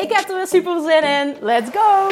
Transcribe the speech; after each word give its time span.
Ik 0.00 0.12
heb 0.12 0.28
er 0.28 0.36
weer 0.36 0.46
super 0.46 0.80
zin 0.80 1.02
in. 1.02 1.36
Let's 1.40 1.70
go! 1.70 2.08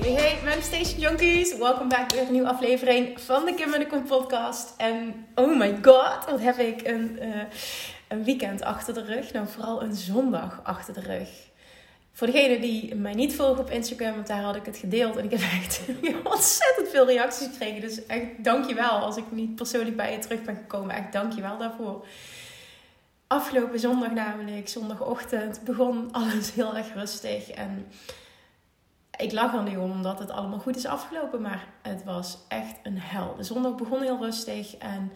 Hey, 0.00 0.12
hey, 0.12 0.38
Manifestation 0.44 1.00
Junkies. 1.00 1.56
Welkom 1.56 1.88
bij 1.88 2.06
weer 2.08 2.22
een 2.22 2.32
nieuwe 2.32 2.48
aflevering 2.48 3.20
van 3.20 3.44
de 3.44 3.54
Kim 3.54 3.72
en 3.72 3.80
de 3.80 3.86
Kom 3.86 4.04
podcast. 4.04 4.74
En 4.76 5.26
oh 5.34 5.58
my 5.58 5.78
god, 5.82 6.30
wat 6.30 6.40
heb 6.40 6.58
ik 6.58 6.86
een, 6.86 7.18
uh, 7.22 7.42
een 8.08 8.24
weekend 8.24 8.62
achter 8.62 8.94
de 8.94 9.04
rug. 9.04 9.32
Nou, 9.32 9.46
vooral 9.48 9.82
een 9.82 9.94
zondag 9.94 10.60
achter 10.62 10.94
de 10.94 11.00
rug. 11.00 11.51
Voor 12.12 12.26
degenen 12.26 12.60
die 12.60 12.94
mij 12.94 13.14
niet 13.14 13.34
volgen 13.34 13.62
op 13.62 13.70
Instagram, 13.70 14.14
want 14.14 14.26
daar 14.26 14.42
had 14.42 14.56
ik 14.56 14.66
het 14.66 14.76
gedeeld. 14.76 15.16
En 15.16 15.24
ik 15.24 15.30
heb 15.30 15.40
echt 15.40 15.80
ontzettend 16.34 16.88
veel 16.88 17.06
reacties 17.06 17.46
gekregen. 17.46 17.80
Dus 17.80 18.06
echt 18.06 18.44
dankjewel 18.44 18.90
als 18.90 19.16
ik 19.16 19.24
niet 19.30 19.54
persoonlijk 19.54 19.96
bij 19.96 20.12
je 20.12 20.18
terug 20.18 20.42
ben 20.42 20.56
gekomen. 20.56 20.94
Echt 20.94 21.12
dankjewel 21.12 21.58
daarvoor. 21.58 22.06
Afgelopen 23.26 23.80
zondag 23.80 24.10
namelijk, 24.10 24.68
zondagochtend, 24.68 25.64
begon 25.64 26.08
alles 26.12 26.52
heel 26.52 26.76
erg 26.76 26.94
rustig. 26.94 27.50
En 27.50 27.86
ik 29.18 29.32
lach 29.32 29.54
er 29.54 29.62
nu 29.62 29.76
om 29.76 29.90
omdat 29.90 30.18
het 30.18 30.30
allemaal 30.30 30.58
goed 30.58 30.76
is 30.76 30.86
afgelopen. 30.86 31.40
Maar 31.40 31.66
het 31.82 32.04
was 32.04 32.38
echt 32.48 32.76
een 32.82 32.98
hel. 32.98 33.34
De 33.36 33.42
zondag 33.42 33.74
begon 33.74 34.02
heel 34.02 34.18
rustig 34.18 34.76
en... 34.76 35.12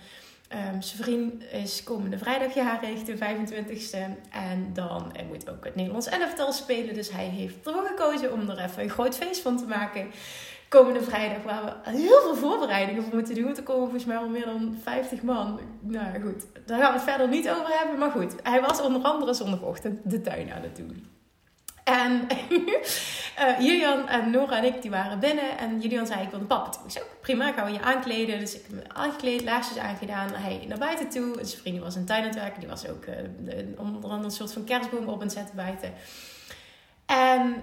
Um, 0.53 0.83
zijn 0.83 1.03
vriend 1.03 1.43
is 1.53 1.83
komende 1.83 2.19
vrijdag 2.19 2.55
jarig, 2.55 3.03
de 3.03 3.17
25ste. 3.17 3.99
En 4.31 4.71
dan 4.73 5.11
hij 5.13 5.25
moet 5.25 5.51
ook 5.51 5.65
het 5.65 5.75
Nederlands 5.75 6.07
elftal 6.07 6.53
spelen. 6.53 6.95
Dus 6.95 7.11
hij 7.11 7.25
heeft 7.25 7.67
ervoor 7.67 7.87
gekozen 7.87 8.33
om 8.33 8.51
er 8.51 8.59
even 8.59 8.83
een 8.83 8.91
groot 8.91 9.17
feest 9.17 9.41
van 9.41 9.57
te 9.57 9.65
maken. 9.65 10.11
Komende 10.69 11.03
vrijdag 11.03 11.43
waar 11.43 11.65
we 11.65 11.91
heel 11.91 12.21
veel 12.21 12.35
voorbereidingen 12.35 13.03
voor 13.03 13.15
moeten 13.15 13.35
doen. 13.35 13.45
Want 13.45 13.57
er 13.57 13.63
komen 13.63 13.83
volgens 13.83 14.05
mij 14.05 14.17
al 14.17 14.29
meer 14.29 14.45
dan 14.45 14.79
50 14.83 15.23
man. 15.23 15.61
Nou 15.81 16.21
goed, 16.23 16.47
daar 16.67 16.81
gaan 16.81 16.93
we 16.93 16.99
het 16.99 17.09
verder 17.09 17.29
niet 17.29 17.51
over 17.51 17.79
hebben. 17.79 17.99
Maar 17.99 18.11
goed, 18.11 18.35
hij 18.43 18.61
was 18.61 18.81
onder 18.81 19.03
andere 19.03 19.35
zondagochtend 19.35 20.11
de 20.11 20.21
tuin 20.21 20.53
aan 20.53 20.63
het 20.63 20.77
doen. 20.77 21.07
En 21.85 22.27
uh, 23.41 23.61
Julian 23.61 24.09
en 24.09 24.31
Nora 24.31 24.57
en 24.57 24.65
ik 24.65 24.83
die 24.83 24.91
waren 24.91 25.19
binnen. 25.19 25.59
En 25.59 25.81
Julian 25.81 26.07
zei, 26.07 26.23
ik 26.23 26.31
wil 26.31 26.41
papa 26.41 26.71
toe. 26.71 26.85
Ik 26.85 26.91
zei, 26.91 27.05
prima, 27.21 27.53
gaan 27.53 27.67
we 27.67 27.73
je 27.73 27.81
aankleden. 27.81 28.39
Dus 28.39 28.55
ik 28.55 28.63
heb 28.63 28.77
me 28.77 28.83
aangekleed, 28.95 29.43
laarsjes 29.45 29.79
aangedaan. 29.79 30.33
Hij 30.33 30.65
naar 30.69 30.79
buiten 30.79 31.09
toe. 31.09 31.35
Zijn 31.35 31.61
vriend 31.61 31.79
was 31.79 31.97
in 31.97 32.05
tuin 32.05 32.33
werken. 32.35 32.61
Die 32.61 32.69
was 32.69 32.89
ook 32.89 33.07
uh, 33.07 33.15
onder 33.79 34.03
andere 34.03 34.25
een 34.25 34.31
soort 34.31 34.53
van 34.53 34.65
kerstboom 34.65 35.09
op 35.09 35.23
en 35.23 35.31
zetten 35.31 35.57
buiten. 35.57 35.93
En 37.07 37.63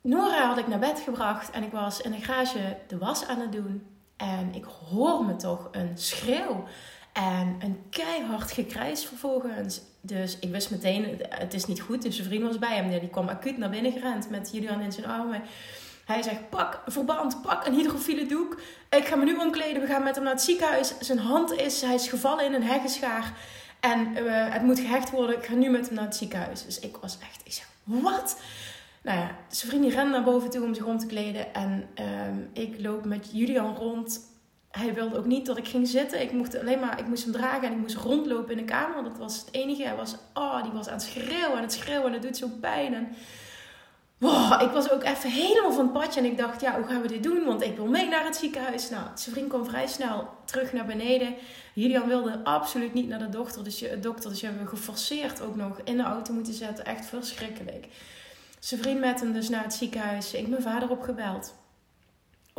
Nora 0.00 0.46
had 0.46 0.58
ik 0.58 0.66
naar 0.66 0.78
bed 0.78 1.00
gebracht. 1.00 1.50
En 1.50 1.62
ik 1.62 1.72
was 1.72 2.00
in 2.00 2.10
de 2.10 2.20
garage 2.20 2.76
de 2.88 2.98
was 2.98 3.26
aan 3.26 3.40
het 3.40 3.52
doen. 3.52 3.86
En 4.16 4.54
ik 4.54 4.64
hoor 4.64 5.24
me 5.24 5.36
toch 5.36 5.68
een 5.72 5.92
schreeuw. 5.94 6.64
En 7.12 7.56
een 7.58 7.82
keihard 7.90 8.52
gekrijs 8.52 9.04
vervolgens. 9.04 9.80
Dus 10.00 10.38
ik 10.38 10.50
wist 10.50 10.70
meteen, 10.70 11.20
het 11.28 11.54
is 11.54 11.66
niet 11.66 11.80
goed. 11.80 12.02
Dus 12.02 12.16
zijn 12.16 12.28
vriend 12.28 12.42
was 12.42 12.58
bij 12.58 12.76
hem. 12.76 13.00
Die 13.00 13.08
kwam 13.08 13.28
acuut 13.28 13.58
naar 13.58 13.70
binnen 13.70 13.92
gerend 13.92 14.30
met 14.30 14.50
Julian 14.52 14.80
in 14.80 14.92
zijn 14.92 15.06
armen. 15.06 15.42
Hij 16.06 16.22
zegt, 16.22 16.48
pak 16.48 16.82
een 16.86 16.92
verband, 16.92 17.42
pak 17.42 17.66
een 17.66 17.74
hydrofiele 17.74 18.26
doek. 18.26 18.60
Ik 18.90 19.06
ga 19.06 19.16
me 19.16 19.24
nu 19.24 19.36
omkleden, 19.36 19.82
we 19.82 19.88
gaan 19.88 20.02
met 20.02 20.14
hem 20.14 20.24
naar 20.24 20.32
het 20.32 20.42
ziekenhuis. 20.42 20.94
Zijn 20.98 21.18
hand 21.18 21.52
is, 21.52 21.80
hij 21.80 21.94
is 21.94 22.08
gevallen 22.08 22.44
in 22.44 22.54
een 22.54 22.62
heggenschaar. 22.62 23.32
En 23.80 24.16
uh, 24.16 24.52
het 24.52 24.62
moet 24.62 24.78
gehecht 24.78 25.10
worden, 25.10 25.36
ik 25.36 25.44
ga 25.44 25.54
nu 25.54 25.70
met 25.70 25.86
hem 25.86 25.94
naar 25.94 26.04
het 26.04 26.16
ziekenhuis. 26.16 26.64
Dus 26.64 26.78
ik 26.78 26.96
was 26.96 27.18
echt, 27.18 27.40
ik 27.44 27.52
zeg, 27.52 27.68
wat? 27.84 28.40
Nou 29.02 29.18
ja, 29.18 29.36
zijn 29.48 29.80
die 29.80 29.90
rent 29.90 30.10
naar 30.10 30.22
boven 30.22 30.50
toe 30.50 30.64
om 30.64 30.74
zich 30.74 30.84
om 30.84 30.98
te 30.98 31.06
kleden. 31.06 31.54
En 31.54 31.88
um, 32.28 32.50
ik 32.52 32.80
loop 32.80 33.04
met 33.04 33.28
Julian 33.32 33.76
rond 33.76 34.20
hij 34.70 34.94
wilde 34.94 35.18
ook 35.18 35.24
niet 35.24 35.46
dat 35.46 35.56
ik 35.56 35.68
ging 35.68 35.88
zitten. 35.88 36.22
Ik 36.22 36.32
moest 36.32 36.58
alleen 36.58 36.80
maar, 36.80 36.98
ik 36.98 37.06
moest 37.06 37.22
hem 37.22 37.32
dragen 37.32 37.62
en 37.62 37.72
ik 37.72 37.78
moest 37.78 37.96
rondlopen 37.96 38.50
in 38.50 38.56
de 38.56 38.72
kamer. 38.72 39.04
Dat 39.04 39.18
was 39.18 39.38
het 39.38 39.48
enige. 39.50 39.82
Hij 39.82 39.96
was, 39.96 40.14
oh, 40.34 40.62
die 40.62 40.72
was 40.72 40.86
aan 40.86 40.92
het 40.92 41.02
schreeuwen 41.02 41.56
en 41.56 41.62
het 41.62 41.72
schreeuwen 41.72 42.06
en 42.06 42.12
het 42.12 42.22
doet 42.22 42.36
zo 42.36 42.48
pijn. 42.60 42.94
En 42.94 43.08
wow, 44.18 44.62
ik 44.62 44.70
was 44.70 44.90
ook 44.90 45.02
even 45.02 45.30
helemaal 45.30 45.72
van 45.72 45.84
het 45.84 45.92
padje 45.92 46.20
en 46.20 46.26
ik 46.26 46.38
dacht, 46.38 46.60
ja, 46.60 46.76
hoe 46.76 46.86
gaan 46.86 47.02
we 47.02 47.08
dit 47.08 47.22
doen? 47.22 47.44
Want 47.44 47.62
ik 47.62 47.76
wil 47.76 47.86
mee 47.86 48.08
naar 48.08 48.24
het 48.24 48.36
ziekenhuis. 48.36 48.90
Nou, 48.90 49.02
zijn 49.14 49.34
vriend 49.34 49.48
kwam 49.48 49.64
vrij 49.64 49.86
snel 49.86 50.28
terug 50.44 50.72
naar 50.72 50.86
beneden. 50.86 51.34
Julian 51.74 52.08
wilde 52.08 52.40
absoluut 52.44 52.94
niet 52.94 53.08
naar 53.08 53.18
de 53.18 53.28
dokter. 53.28 53.64
Dus 53.64 53.78
je, 53.78 53.98
dokter, 54.00 54.30
dus 54.30 54.40
je 54.40 54.46
hebben 54.46 54.64
we 54.64 54.70
geforceerd 54.70 55.42
ook 55.42 55.56
nog 55.56 55.80
in 55.84 55.96
de 55.96 56.02
auto 56.02 56.32
moeten 56.32 56.54
zetten. 56.54 56.84
Echt 56.84 57.06
verschrikkelijk. 57.06 57.86
Zijn 58.58 58.80
vriend 58.80 59.00
met 59.00 59.20
hem 59.20 59.32
dus 59.32 59.48
naar 59.48 59.62
het 59.62 59.74
ziekenhuis. 59.74 60.32
Ik 60.32 60.48
mijn 60.48 60.62
vader 60.62 60.90
opgebeld 60.90 61.54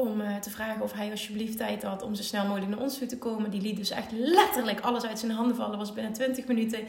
om 0.02 0.22
uh, 0.22 0.36
te 0.36 0.50
vragen 0.50 0.82
of 0.82 0.94
hij 0.94 1.12
alsjeblieft 1.12 1.58
tijd 1.58 1.84
had 1.84 2.02
om 2.02 2.16
zo 2.16 2.24
snel 2.24 2.46
mogelijk 2.46 2.72
naar 2.72 2.80
ons 2.80 2.98
toe 2.98 3.08
te 3.08 3.18
komen. 3.18 3.52
Die 3.52 3.62
liet 3.62 3.78
dus 3.78 3.90
echt 3.90 4.12
letterlijk 4.12 4.80
alles 4.80 5.06
uit 5.06 5.20
zijn 5.20 5.32
handen 5.32 5.56
vallen. 5.56 5.78
Was 5.78 5.94
binnen 5.94 6.14
20 6.14 6.48
minuten 6.48 6.80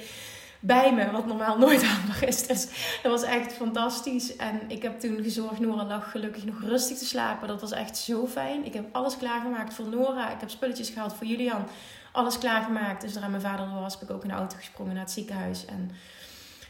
bij 0.61 0.95
me, 0.95 1.11
wat 1.11 1.27
normaal 1.27 1.59
nooit 1.59 1.84
handig 1.95 2.25
is. 2.25 2.47
Dus 2.47 2.67
dat 3.03 3.12
was 3.12 3.23
echt 3.23 3.53
fantastisch. 3.53 4.37
En 4.37 4.61
ik 4.69 4.83
heb 4.83 5.00
toen 5.00 5.23
gezorgd, 5.23 5.61
Nora 5.61 5.84
lag 5.84 6.11
gelukkig 6.11 6.45
nog 6.45 6.61
rustig 6.61 6.99
te 6.99 7.05
slapen. 7.05 7.49
Dat 7.49 7.61
was 7.61 7.73
echt 7.73 7.97
zo 7.97 8.27
fijn. 8.27 8.65
Ik 8.65 8.75
heb 8.75 8.84
alles 8.93 9.17
klaargemaakt 9.17 9.75
voor 9.75 9.89
Nora. 9.89 10.31
Ik 10.31 10.41
heb 10.41 10.50
spulletjes 10.50 10.91
gehaald 10.91 11.15
voor 11.15 11.27
Julian. 11.27 11.67
Alles 12.12 12.39
klaargemaakt. 12.39 13.03
Dus 13.03 13.12
daar 13.12 13.31
mijn 13.31 13.43
vader 13.43 13.81
was, 13.81 13.94
heb 13.94 14.03
ik 14.03 14.11
ook 14.11 14.23
in 14.23 14.29
de 14.29 14.34
auto 14.34 14.56
gesprongen 14.56 14.94
naar 14.94 15.03
het 15.03 15.12
ziekenhuis. 15.12 15.65
En 15.65 15.91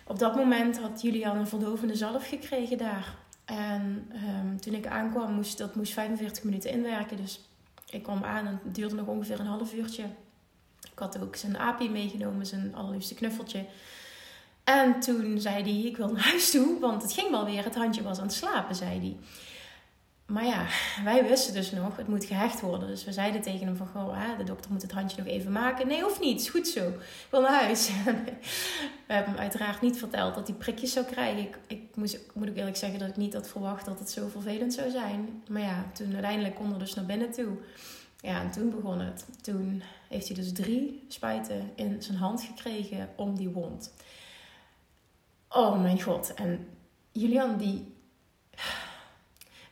op 0.06 0.18
dat 0.18 0.36
moment 0.36 0.78
had 0.78 1.02
Julian 1.02 1.36
een 1.36 1.46
verdovende 1.46 1.94
zalf 1.94 2.28
gekregen 2.28 2.78
daar. 2.78 3.14
En 3.44 4.12
um, 4.40 4.60
toen 4.60 4.74
ik 4.74 4.86
aankwam, 4.86 5.32
moest 5.32 5.58
dat 5.58 5.74
moest 5.74 5.92
45 5.92 6.44
minuten 6.44 6.70
inwerken. 6.70 7.16
Dus 7.16 7.40
ik 7.90 8.02
kwam 8.02 8.24
aan 8.24 8.46
en 8.46 8.60
het 8.64 8.74
duurde 8.74 8.94
nog 8.94 9.06
ongeveer 9.06 9.40
een 9.40 9.46
half 9.46 9.74
uurtje. 9.74 10.04
Ik 10.92 10.98
had 10.98 11.20
ook 11.22 11.36
zijn 11.36 11.58
API 11.58 11.90
meegenomen, 11.90 12.46
zijn 12.46 12.74
allerliefste 12.74 13.14
knuffeltje. 13.14 13.64
En 14.64 15.00
toen 15.00 15.40
zei 15.40 15.62
hij, 15.62 15.90
ik 15.90 15.96
wil 15.96 16.08
naar 16.12 16.22
huis 16.22 16.50
toe, 16.50 16.80
want 16.80 17.02
het 17.02 17.12
ging 17.12 17.30
wel 17.30 17.44
weer. 17.44 17.64
Het 17.64 17.74
handje 17.74 18.02
was 18.02 18.18
aan 18.18 18.26
het 18.26 18.32
slapen, 18.32 18.74
zei 18.74 18.98
hij. 18.98 19.16
Maar 20.32 20.44
ja, 20.44 20.66
wij 21.04 21.28
wisten 21.28 21.54
dus 21.54 21.70
nog, 21.70 21.96
het 21.96 22.08
moet 22.08 22.24
gehecht 22.24 22.60
worden. 22.60 22.88
Dus 22.88 23.04
we 23.04 23.12
zeiden 23.12 23.42
tegen 23.42 23.66
hem 23.66 23.76
van, 23.76 23.86
goh, 23.86 24.38
de 24.38 24.44
dokter 24.44 24.70
moet 24.70 24.82
het 24.82 24.92
handje 24.92 25.16
nog 25.22 25.26
even 25.26 25.52
maken. 25.52 25.86
Nee, 25.86 26.02
hoeft 26.02 26.20
niet, 26.20 26.40
is 26.40 26.48
goed 26.48 26.68
zo. 26.68 26.88
Ik 26.88 27.26
wil 27.30 27.40
naar 27.40 27.62
huis. 27.62 27.90
we 29.06 29.12
hebben 29.12 29.32
hem 29.32 29.40
uiteraard 29.40 29.80
niet 29.80 29.98
verteld 29.98 30.34
dat 30.34 30.48
hij 30.48 30.56
prikjes 30.56 30.92
zou 30.92 31.06
krijgen. 31.06 31.42
Ik, 31.42 31.58
ik, 31.66 31.82
moest, 31.94 32.18
moet 32.34 32.48
ook 32.48 32.56
eerlijk 32.56 32.76
zeggen 32.76 32.98
dat 32.98 33.08
ik 33.08 33.16
niet 33.16 33.34
had 33.34 33.48
verwacht 33.48 33.84
dat 33.84 33.98
het 33.98 34.10
zo 34.10 34.28
vervelend 34.28 34.74
zou 34.74 34.90
zijn. 34.90 35.42
Maar 35.48 35.62
ja, 35.62 35.84
toen 35.92 36.12
uiteindelijk 36.12 36.54
kon 36.54 36.72
er 36.72 36.78
dus 36.78 36.94
naar 36.94 37.06
binnen 37.06 37.30
toe. 37.30 37.56
Ja, 38.20 38.40
en 38.40 38.50
toen 38.50 38.70
begon 38.70 39.00
het. 39.00 39.26
Toen 39.40 39.82
heeft 40.08 40.26
hij 40.26 40.36
dus 40.36 40.52
drie 40.52 41.04
spuiten 41.08 41.70
in 41.74 42.02
zijn 42.02 42.18
hand 42.18 42.42
gekregen 42.42 43.08
om 43.16 43.36
die 43.36 43.48
wond. 43.48 43.94
Oh 45.48 45.80
mijn 45.82 46.02
god. 46.02 46.34
En 46.34 46.68
Julian 47.12 47.56
die 47.56 47.94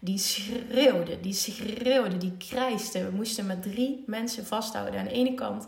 die 0.00 0.18
schreeuwde, 0.18 1.20
die 1.20 1.32
schreeuwde, 1.32 2.16
die 2.16 2.36
krijste. 2.38 3.04
We 3.04 3.16
moesten 3.16 3.46
met 3.46 3.62
drie 3.62 4.04
mensen 4.06 4.46
vasthouden. 4.46 5.00
Aan 5.00 5.06
de 5.06 5.12
ene 5.12 5.34
kant 5.34 5.66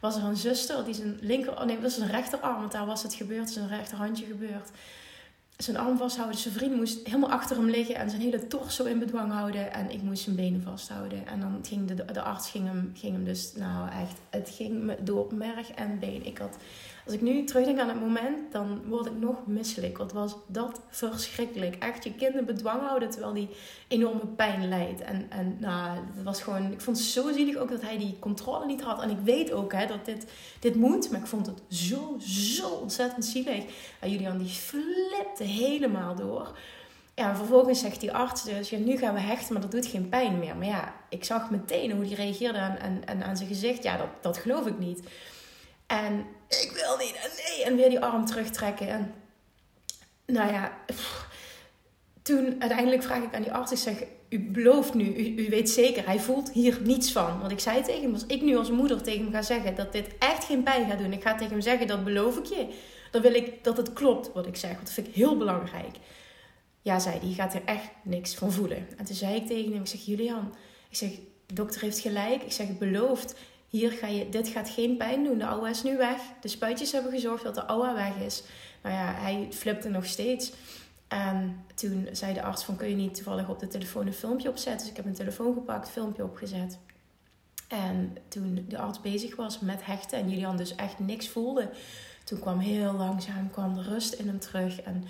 was 0.00 0.16
er 0.16 0.22
een 0.22 0.36
zuster, 0.36 0.84
die 0.84 0.94
zijn 0.94 1.18
linker, 1.20 1.52
oh 1.52 1.64
nee, 1.64 1.74
dat 1.74 1.82
was 1.82 1.94
zijn 1.94 2.10
rechterarm, 2.10 2.60
want 2.60 2.72
daar 2.72 2.86
was 2.86 3.02
het 3.02 3.14
gebeurd, 3.14 3.50
zijn 3.50 3.68
rechterhandje 3.68 4.26
gebeurd. 4.26 4.70
Zijn 5.56 5.76
arm 5.76 5.96
vasthouden. 5.96 6.38
Zijn 6.38 6.54
vriend 6.54 6.76
moest 6.76 7.06
helemaal 7.06 7.30
achter 7.30 7.56
hem 7.56 7.70
liggen 7.70 7.94
en 7.94 8.10
zijn 8.10 8.22
hele 8.22 8.46
torso 8.46 8.84
in 8.84 8.98
bedwang 8.98 9.32
houden. 9.32 9.72
En 9.72 9.90
ik 9.90 10.02
moest 10.02 10.22
zijn 10.22 10.36
benen 10.36 10.62
vasthouden. 10.62 11.26
En 11.26 11.40
dan 11.40 11.58
ging 11.62 11.88
de, 11.88 12.04
de 12.12 12.22
arts 12.22 12.50
ging 12.50 12.66
hem, 12.66 12.92
ging 12.94 13.12
hem 13.12 13.24
dus, 13.24 13.52
nou 13.56 13.90
echt, 13.90 14.18
het 14.30 14.50
ging 14.56 14.82
me 14.82 14.96
door 15.02 15.34
merg 15.34 15.70
en 15.70 15.98
been. 15.98 16.26
Ik 16.26 16.38
had 16.38 16.56
als 17.08 17.16
ik 17.16 17.22
nu 17.22 17.44
terugdenk 17.44 17.78
aan 17.78 17.88
het 17.88 18.00
moment, 18.00 18.52
dan 18.52 18.80
word 18.86 19.06
ik 19.06 19.12
nog 19.18 19.46
misselijk. 19.46 19.98
Wat 19.98 20.12
was 20.12 20.36
dat 20.46 20.80
verschrikkelijk. 20.88 21.76
Echt 21.76 22.04
je 22.04 22.14
kind 22.14 22.34
in 22.34 22.44
bedwang 22.44 22.80
houden 22.86 23.10
terwijl 23.10 23.32
die 23.32 23.48
enorme 23.88 24.26
pijn 24.26 24.68
leidt. 24.68 25.00
En, 25.00 25.26
en 25.28 25.56
nou, 25.60 25.98
het 26.14 26.24
was 26.24 26.42
gewoon, 26.42 26.72
ik 26.72 26.80
vond 26.80 26.96
het 26.96 27.06
zo 27.06 27.32
zielig 27.32 27.56
ook 27.56 27.70
dat 27.70 27.82
hij 27.82 27.98
die 27.98 28.16
controle 28.18 28.66
niet 28.66 28.82
had. 28.82 29.02
En 29.02 29.10
ik 29.10 29.18
weet 29.24 29.52
ook 29.52 29.72
hè, 29.72 29.86
dat 29.86 30.04
dit, 30.04 30.26
dit 30.60 30.74
moet, 30.74 31.10
maar 31.10 31.20
ik 31.20 31.26
vond 31.26 31.46
het 31.46 31.62
zo, 31.68 32.16
zo 32.18 32.68
ontzettend 32.68 33.24
zielig. 33.24 33.64
En 34.00 34.10
Julian 34.10 34.38
die 34.38 34.48
flipte 34.48 35.44
helemaal 35.44 36.14
door. 36.14 36.58
Ja, 37.14 37.36
vervolgens 37.36 37.80
zegt 37.80 38.00
die 38.00 38.12
arts 38.12 38.44
dus, 38.44 38.70
ja, 38.70 38.78
nu 38.78 38.96
gaan 38.96 39.14
we 39.14 39.20
hechten, 39.20 39.52
maar 39.52 39.62
dat 39.62 39.70
doet 39.70 39.86
geen 39.86 40.08
pijn 40.08 40.38
meer. 40.38 40.56
Maar 40.56 40.66
ja, 40.66 40.94
ik 41.08 41.24
zag 41.24 41.50
meteen 41.50 41.92
hoe 41.92 42.04
die 42.04 42.14
reageerde 42.14 42.58
en, 42.58 43.06
en 43.06 43.22
aan 43.22 43.36
zijn 43.36 43.48
gezicht. 43.48 43.82
Ja, 43.82 43.96
dat, 43.96 44.08
dat 44.20 44.36
geloof 44.36 44.66
ik 44.66 44.78
niet. 44.78 45.00
En 45.88 46.26
ik 46.48 46.70
wil 46.74 46.96
niet, 46.96 47.14
en 47.14 47.30
nee, 47.46 47.64
en 47.64 47.76
weer 47.76 47.88
die 47.88 48.00
arm 48.00 48.24
terugtrekken. 48.26 48.88
En 48.88 49.14
nou 50.26 50.52
ja, 50.52 50.78
toen 52.22 52.56
uiteindelijk 52.58 53.02
vraag 53.02 53.22
ik 53.22 53.34
aan 53.34 53.42
die 53.42 53.52
arts, 53.52 53.72
ik 53.72 53.78
zeg, 53.78 54.04
u 54.28 54.40
belooft 54.40 54.94
nu, 54.94 55.14
u, 55.36 55.48
weet 55.48 55.70
zeker, 55.70 56.06
hij 56.06 56.20
voelt 56.20 56.52
hier 56.52 56.78
niets 56.82 57.12
van. 57.12 57.40
Want 57.40 57.52
ik 57.52 57.60
zei 57.60 57.82
tegen 57.82 58.02
hem, 58.02 58.12
als 58.12 58.26
ik 58.26 58.42
nu 58.42 58.56
als 58.56 58.70
moeder 58.70 59.02
tegen 59.02 59.22
hem 59.22 59.32
ga 59.32 59.42
zeggen 59.42 59.74
dat 59.74 59.92
dit 59.92 60.06
echt 60.18 60.44
geen 60.44 60.62
pijn 60.62 60.88
gaat 60.88 60.98
doen, 60.98 61.12
ik 61.12 61.22
ga 61.22 61.34
tegen 61.34 61.52
hem 61.52 61.60
zeggen, 61.60 61.86
dat 61.86 62.04
beloof 62.04 62.38
ik 62.38 62.44
je. 62.44 62.68
Dan 63.10 63.22
wil 63.22 63.34
ik 63.34 63.64
dat 63.64 63.76
het 63.76 63.92
klopt 63.92 64.32
wat 64.32 64.46
ik 64.46 64.56
zeg, 64.56 64.70
want 64.70 64.84
dat 64.84 64.92
vind 64.92 65.08
ik 65.08 65.14
heel 65.14 65.36
belangrijk. 65.36 65.96
Ja, 66.82 66.98
zei 66.98 67.18
hij, 67.18 67.32
gaat 67.32 67.54
er 67.54 67.64
echt 67.64 67.90
niks 68.02 68.34
van 68.34 68.52
voelen. 68.52 68.88
En 68.96 69.04
toen 69.04 69.16
zei 69.16 69.34
ik 69.34 69.46
tegen 69.46 69.72
hem, 69.72 69.80
ik 69.80 69.86
zeg, 69.86 70.04
Julian, 70.04 70.54
ik 70.90 70.96
zeg, 70.96 71.10
de 71.46 71.54
dokter 71.54 71.80
heeft 71.80 71.98
gelijk. 71.98 72.42
Ik 72.42 72.52
zeg, 72.52 72.78
beloofd, 72.78 73.34
hier 73.68 73.92
ga 73.92 74.06
je, 74.06 74.28
dit 74.28 74.48
gaat 74.48 74.70
geen 74.70 74.96
pijn 74.96 75.24
doen. 75.24 75.38
De 75.38 75.46
oude 75.46 75.70
is 75.70 75.82
nu 75.82 75.96
weg. 75.96 76.20
De 76.40 76.48
spuitjes 76.48 76.92
hebben 76.92 77.12
gezorgd 77.12 77.44
dat 77.44 77.54
de 77.54 77.66
oude 77.66 77.92
weg 77.92 78.16
is. 78.16 78.42
Nou 78.82 78.94
ja, 78.94 79.14
hij 79.14 79.48
flipte 79.50 79.88
nog 79.88 80.06
steeds. 80.06 80.52
En 81.08 81.64
toen 81.74 82.08
zei 82.12 82.34
de 82.34 82.42
arts 82.42 82.64
van, 82.64 82.76
kun 82.76 82.88
je 82.88 82.94
niet 82.94 83.14
toevallig 83.14 83.48
op 83.48 83.58
de 83.58 83.68
telefoon 83.68 84.06
een 84.06 84.12
filmpje 84.12 84.48
opzetten? 84.48 84.80
Dus 84.80 84.90
ik 84.90 84.96
heb 84.96 85.06
een 85.06 85.14
telefoon 85.14 85.54
gepakt, 85.54 85.90
filmpje 85.90 86.24
opgezet. 86.24 86.78
En 87.68 88.16
toen 88.28 88.64
de 88.68 88.78
arts 88.78 89.00
bezig 89.00 89.36
was 89.36 89.58
met 89.58 89.84
hechten 89.84 90.18
en 90.18 90.30
Julian 90.30 90.56
dus 90.56 90.74
echt 90.74 90.98
niks 90.98 91.28
voelde, 91.28 91.70
toen 92.24 92.40
kwam 92.40 92.58
heel 92.58 92.92
langzaam 92.92 93.50
kwam 93.50 93.74
de 93.74 93.82
rust 93.82 94.12
in 94.12 94.26
hem 94.26 94.38
terug. 94.38 94.80
En 94.80 95.04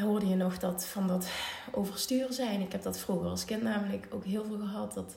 hoorde 0.00 0.26
je 0.26 0.34
nog 0.34 0.58
dat 0.58 0.86
van 0.86 1.08
dat 1.08 1.28
overstuur 1.72 2.32
zijn. 2.32 2.60
Ik 2.60 2.72
heb 2.72 2.82
dat 2.82 2.98
vroeger 2.98 3.28
als 3.28 3.44
kind 3.44 3.62
namelijk 3.62 4.06
ook 4.10 4.24
heel 4.24 4.44
veel 4.44 4.58
gehad. 4.58 4.94
Dat 4.94 5.16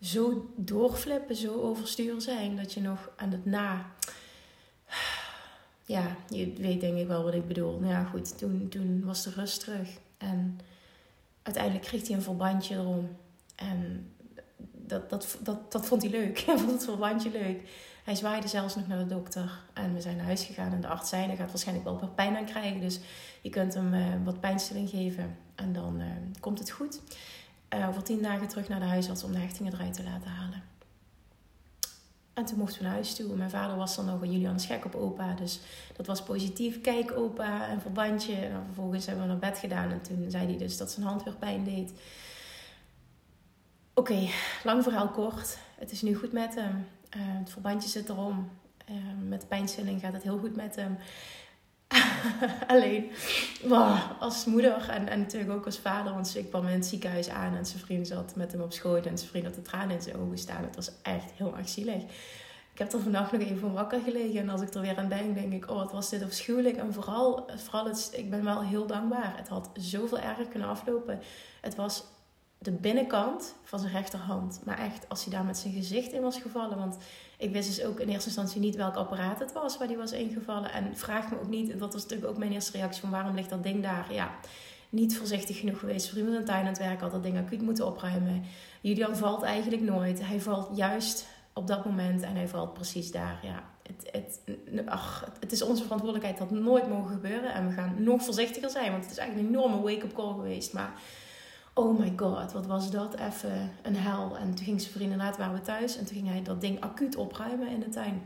zo 0.00 0.50
doorflippen, 0.56 1.36
zo 1.36 1.60
overstuur 1.60 2.20
zijn, 2.20 2.56
dat 2.56 2.72
je 2.72 2.80
nog 2.80 3.10
aan 3.16 3.30
het 3.30 3.44
na 3.44 3.92
ja, 5.88 6.16
je 6.28 6.52
weet 6.52 6.80
denk 6.80 6.98
ik 6.98 7.06
wel 7.06 7.24
wat 7.24 7.34
ik 7.34 7.46
bedoel. 7.46 7.78
Nou 7.78 7.92
ja, 7.92 8.04
goed, 8.04 8.38
toen, 8.38 8.68
toen 8.68 9.04
was 9.04 9.22
de 9.22 9.30
rust 9.30 9.60
terug. 9.60 9.88
En 10.18 10.60
uiteindelijk 11.42 11.84
kreeg 11.84 12.06
hij 12.06 12.16
een 12.16 12.22
verbandje 12.22 12.74
erom. 12.74 13.16
En 13.54 14.10
dat, 14.72 15.10
dat, 15.10 15.38
dat, 15.42 15.72
dat 15.72 15.86
vond 15.86 16.02
hij 16.02 16.10
leuk. 16.10 16.38
Hij 16.46 16.58
vond 16.58 16.70
het 16.70 16.84
verbandje 16.84 17.30
leuk. 17.30 17.68
Hij 18.04 18.14
zwaaide 18.14 18.48
zelfs 18.48 18.76
nog 18.76 18.88
naar 18.88 18.98
de 18.98 19.14
dokter. 19.14 19.60
En 19.72 19.94
we 19.94 20.00
zijn 20.00 20.16
naar 20.16 20.24
huis 20.24 20.44
gegaan. 20.44 20.72
En 20.72 20.80
de 20.80 20.88
arts 20.88 21.08
zei, 21.08 21.26
hij 21.26 21.36
gaat 21.36 21.50
waarschijnlijk 21.50 21.86
wel 21.86 21.98
wat 22.00 22.14
pijn 22.14 22.36
aan 22.36 22.44
krijgen. 22.44 22.80
Dus 22.80 23.00
je 23.42 23.50
kunt 23.50 23.74
hem 23.74 23.94
uh, 23.94 24.06
wat 24.24 24.40
pijnstilling 24.40 24.88
geven. 24.88 25.36
En 25.54 25.72
dan 25.72 26.00
uh, 26.00 26.06
komt 26.40 26.58
het 26.58 26.70
goed. 26.70 27.00
Uh, 27.74 27.88
over 27.88 28.02
tien 28.02 28.22
dagen 28.22 28.48
terug 28.48 28.68
naar 28.68 28.80
de 28.80 28.86
huisarts 28.86 29.24
om 29.24 29.32
de 29.32 29.38
hechtingen 29.38 29.72
eruit 29.72 29.94
te 29.94 30.02
laten 30.02 30.30
halen. 30.30 30.62
En 32.38 32.44
toen 32.44 32.58
mochten 32.58 32.78
we 32.78 32.84
naar 32.84 32.92
huis 32.92 33.14
toe. 33.14 33.36
Mijn 33.36 33.50
vader 33.50 33.76
was 33.76 33.96
dan 33.96 34.04
nog 34.04 34.20
een 34.20 34.32
Julian 34.32 34.60
schek 34.60 34.84
op 34.84 34.94
opa. 34.94 35.34
Dus 35.34 35.60
dat 35.96 36.06
was 36.06 36.22
positief. 36.22 36.80
Kijk 36.80 37.12
opa, 37.12 37.70
een 37.70 37.80
verbandje. 37.80 38.34
En 38.34 38.62
vervolgens 38.64 39.06
hebben 39.06 39.24
we 39.24 39.30
naar 39.30 39.50
bed 39.50 39.58
gedaan. 39.58 39.90
En 39.90 40.02
toen 40.02 40.30
zei 40.30 40.46
hij 40.46 40.56
dus 40.56 40.76
dat 40.76 40.90
zijn 40.90 41.06
hand 41.06 41.22
weer 41.22 41.34
pijn 41.34 41.64
deed. 41.64 41.92
Oké, 43.94 44.28
lang 44.64 44.82
verhaal 44.82 45.08
kort. 45.08 45.58
Het 45.78 45.90
is 45.90 46.02
nu 46.02 46.14
goed 46.14 46.32
met 46.32 46.54
hem. 46.54 46.86
Uh, 47.16 47.22
het 47.22 47.50
verbandje 47.50 47.88
zit 47.88 48.08
erom. 48.08 48.50
Uh, 48.90 48.96
met 49.28 49.48
pijnstilling 49.48 50.00
gaat 50.00 50.12
het 50.12 50.22
heel 50.22 50.38
goed 50.38 50.56
met 50.56 50.76
hem. 50.76 50.98
Alleen, 52.66 53.10
als 54.18 54.44
moeder 54.44 54.88
en, 54.88 55.08
en 55.08 55.18
natuurlijk 55.18 55.52
ook 55.52 55.66
als 55.66 55.78
vader, 55.78 56.12
want 56.12 56.36
ik 56.36 56.48
kwam 56.48 56.66
in 56.66 56.74
het 56.74 56.86
ziekenhuis 56.86 57.28
aan 57.28 57.56
en 57.56 57.66
zijn 57.66 57.82
vriend 57.82 58.06
zat 58.06 58.36
met 58.36 58.52
hem 58.52 58.60
op 58.60 58.72
schoot 58.72 59.06
en 59.06 59.18
zijn 59.18 59.30
vriend 59.30 59.44
had 59.44 59.54
de 59.54 59.62
tranen 59.62 59.96
in 59.96 60.02
zijn 60.02 60.16
ogen 60.16 60.38
staan. 60.38 60.62
Het 60.62 60.76
was 60.76 60.90
echt 61.02 61.30
heel 61.34 61.56
erg 61.56 61.68
zielig. 61.68 62.02
Ik 62.72 62.84
heb 62.84 62.92
er 62.92 63.00
vannacht 63.00 63.32
nog 63.32 63.40
even 63.40 63.72
wakker 63.72 64.00
gelegen 64.00 64.40
en 64.40 64.48
als 64.48 64.60
ik 64.60 64.74
er 64.74 64.80
weer 64.80 64.96
aan 64.96 65.08
denk, 65.08 65.34
denk 65.34 65.52
ik, 65.52 65.70
oh 65.70 65.76
wat 65.76 65.92
was 65.92 66.08
dit 66.08 66.22
afschuwelijk. 66.22 66.76
En 66.76 66.92
vooral, 66.92 67.50
vooral 67.56 67.86
het, 67.86 68.10
ik 68.12 68.30
ben 68.30 68.44
wel 68.44 68.62
heel 68.62 68.86
dankbaar. 68.86 69.36
Het 69.36 69.48
had 69.48 69.70
zoveel 69.74 70.18
erger 70.18 70.46
kunnen 70.46 70.68
aflopen. 70.68 71.20
Het 71.60 71.74
was 71.74 72.04
de 72.58 72.70
binnenkant 72.70 73.54
van 73.64 73.78
zijn 73.78 73.92
rechterhand. 73.92 74.60
Maar 74.64 74.78
echt, 74.78 75.08
als 75.08 75.24
hij 75.24 75.32
daar 75.32 75.44
met 75.44 75.58
zijn 75.58 75.74
gezicht 75.74 76.12
in 76.12 76.22
was 76.22 76.40
gevallen. 76.40 76.78
Want 76.78 76.96
ik 77.38 77.52
wist 77.52 77.68
dus 77.68 77.84
ook 77.84 78.00
in 78.00 78.08
eerste 78.08 78.26
instantie 78.28 78.60
niet 78.60 78.76
welk 78.76 78.94
apparaat 78.94 79.38
het 79.38 79.52
was 79.52 79.78
waar 79.78 79.88
die 79.88 79.96
was 79.96 80.12
ingevallen. 80.12 80.72
En 80.72 80.96
vraag 80.96 81.30
me 81.30 81.40
ook 81.40 81.48
niet, 81.48 81.70
en 81.70 81.78
dat 81.78 81.92
was 81.92 82.02
natuurlijk 82.02 82.30
ook 82.30 82.38
mijn 82.38 82.52
eerste 82.52 82.76
reactie 82.76 83.00
van 83.00 83.10
waarom 83.10 83.34
ligt 83.34 83.50
dat 83.50 83.62
ding 83.62 83.82
daar? 83.82 84.14
Ja, 84.14 84.34
niet 84.88 85.16
voorzichtig 85.16 85.58
genoeg 85.58 85.78
geweest. 85.78 86.08
Vrienden 86.08 86.34
in 86.34 86.44
tuin 86.44 86.60
aan 86.60 86.66
het 86.66 86.78
werk 86.78 87.00
had 87.00 87.10
dat 87.10 87.22
ding 87.22 87.38
acuut 87.38 87.62
moeten 87.62 87.86
opruimen. 87.86 88.44
Julian 88.80 89.16
valt 89.16 89.42
eigenlijk 89.42 89.82
nooit. 89.82 90.26
Hij 90.26 90.40
valt 90.40 90.76
juist 90.76 91.26
op 91.52 91.66
dat 91.66 91.84
moment 91.84 92.22
en 92.22 92.34
hij 92.34 92.48
valt 92.48 92.74
precies 92.74 93.10
daar. 93.10 93.38
Ja, 93.42 93.62
het, 93.82 94.10
het, 94.10 94.86
ach, 94.86 95.32
het 95.40 95.52
is 95.52 95.62
onze 95.62 95.82
verantwoordelijkheid 95.82 96.38
dat 96.38 96.50
nooit 96.50 96.88
mogen 96.88 97.10
gebeuren. 97.10 97.54
En 97.54 97.66
we 97.68 97.72
gaan 97.72 97.94
nog 97.98 98.22
voorzichtiger 98.22 98.70
zijn, 98.70 98.90
want 98.90 99.02
het 99.02 99.12
is 99.12 99.18
eigenlijk 99.18 99.48
een 99.48 99.54
enorme 99.54 99.82
wake-up 99.82 100.14
call 100.14 100.32
geweest. 100.32 100.72
Maar 100.72 100.92
oh 101.78 101.98
my 101.98 102.12
god, 102.16 102.52
wat 102.52 102.66
was 102.66 102.90
dat 102.90 103.14
even 103.14 103.70
een 103.82 103.96
hel. 103.96 104.36
En 104.36 104.54
toen 104.54 104.64
ging 104.64 104.80
zijn 104.80 104.92
vriend 104.92 105.12
inderdaad, 105.12 105.36
waren 105.36 105.54
we 105.54 105.60
thuis. 105.60 105.96
En 105.96 106.04
toen 106.04 106.16
ging 106.16 106.28
hij 106.28 106.42
dat 106.42 106.60
ding 106.60 106.80
acuut 106.80 107.16
opruimen 107.16 107.68
in 107.68 107.80
de 107.80 107.88
tuin. 107.88 108.22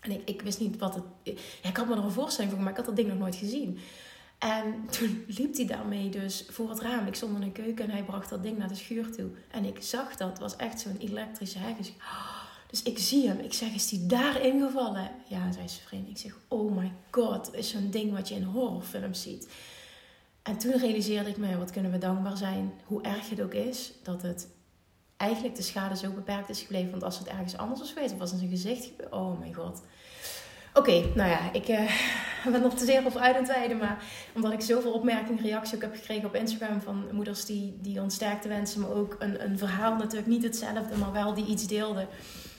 En 0.00 0.10
ik, 0.10 0.22
ik 0.24 0.42
wist 0.42 0.60
niet 0.60 0.78
wat 0.78 0.94
het... 0.94 1.04
Ja, 1.62 1.68
ik 1.68 1.76
had 1.76 1.88
me 1.88 1.96
er 1.96 2.04
een 2.04 2.10
voorstelling 2.10 2.52
van, 2.52 2.62
maar 2.62 2.70
ik 2.70 2.76
had 2.76 2.86
dat 2.86 2.96
ding 2.96 3.08
nog 3.08 3.18
nooit 3.18 3.34
gezien. 3.34 3.78
En 4.38 4.88
toen 4.90 5.24
liep 5.26 5.56
hij 5.56 5.66
daarmee 5.66 6.08
dus 6.08 6.46
voor 6.50 6.70
het 6.70 6.80
raam. 6.80 7.06
Ik 7.06 7.14
stond 7.14 7.34
in 7.34 7.40
de 7.40 7.62
keuken 7.62 7.84
en 7.84 7.90
hij 7.90 8.04
bracht 8.04 8.30
dat 8.30 8.42
ding 8.42 8.58
naar 8.58 8.68
de 8.68 8.74
schuur 8.74 9.12
toe. 9.12 9.30
En 9.50 9.64
ik 9.64 9.82
zag 9.82 10.16
dat, 10.16 10.28
het 10.28 10.38
was 10.38 10.56
echt 10.56 10.80
zo'n 10.80 10.96
elektrische 10.98 11.58
heg. 11.58 11.76
Dus 11.76 11.88
ik, 11.88 11.94
dus 12.70 12.82
ik 12.82 12.98
zie 12.98 13.28
hem. 13.28 13.38
Ik 13.38 13.52
zeg, 13.52 13.74
is 13.74 13.88
die 13.88 14.06
daar 14.06 14.40
ingevallen? 14.40 15.10
Ja, 15.28 15.52
zei 15.52 15.68
zijn 15.68 15.86
vriend. 15.86 16.08
Ik 16.08 16.18
zeg, 16.18 16.38
oh 16.48 16.76
my 16.76 16.92
god, 17.10 17.54
is 17.54 17.70
zo'n 17.70 17.90
ding 17.90 18.12
wat 18.12 18.28
je 18.28 18.34
in 18.34 18.42
horrorfilms 18.42 19.22
ziet. 19.22 19.48
En 20.46 20.58
toen 20.58 20.78
realiseerde 20.78 21.30
ik 21.30 21.36
me, 21.36 21.58
wat 21.58 21.70
kunnen 21.70 21.90
we 21.90 21.98
dankbaar 21.98 22.36
zijn, 22.36 22.72
hoe 22.84 23.02
erg 23.02 23.30
het 23.30 23.40
ook 23.40 23.54
is, 23.54 23.92
dat 24.02 24.22
het 24.22 24.48
eigenlijk 25.16 25.56
de 25.56 25.62
schade 25.62 25.96
zo 25.96 26.10
beperkt 26.10 26.48
is 26.48 26.60
gebleven. 26.60 26.90
Want 26.90 27.02
als 27.02 27.18
het 27.18 27.28
ergens 27.28 27.56
anders 27.56 27.80
was 27.80 27.92
geweest, 27.92 28.12
of 28.12 28.18
was 28.18 28.32
in 28.32 28.38
zijn 28.38 28.50
gezicht, 28.50 28.90
oh 29.10 29.38
mijn 29.38 29.54
god. 29.54 29.82
Oké, 30.74 31.04
nou 31.14 31.30
ja, 31.30 31.52
ik 31.52 31.68
uh, 31.78 31.90
ben 32.50 32.60
nog 32.60 32.74
te 32.74 32.84
zeer 32.84 33.06
over 33.06 33.20
aan 33.20 33.34
het 33.34 33.46
wijden. 33.46 33.76
Maar 33.76 34.04
omdat 34.34 34.52
ik 34.52 34.60
zoveel 34.60 34.92
opmerkingen, 34.92 35.42
reacties 35.42 35.74
ook 35.74 35.82
heb 35.82 35.94
gekregen 35.94 36.28
op 36.28 36.34
Instagram 36.34 36.80
van 36.80 37.08
moeders 37.12 37.44
die, 37.44 37.78
die 37.80 38.00
ons 38.00 38.14
sterkte 38.14 38.48
wensen. 38.48 38.80
Maar 38.80 38.90
ook 38.90 39.16
een, 39.18 39.44
een 39.44 39.58
verhaal 39.58 39.94
natuurlijk 39.96 40.26
niet 40.28 40.42
hetzelfde, 40.42 40.96
maar 40.96 41.12
wel 41.12 41.34
die 41.34 41.46
iets 41.46 41.66
deelden 41.66 42.08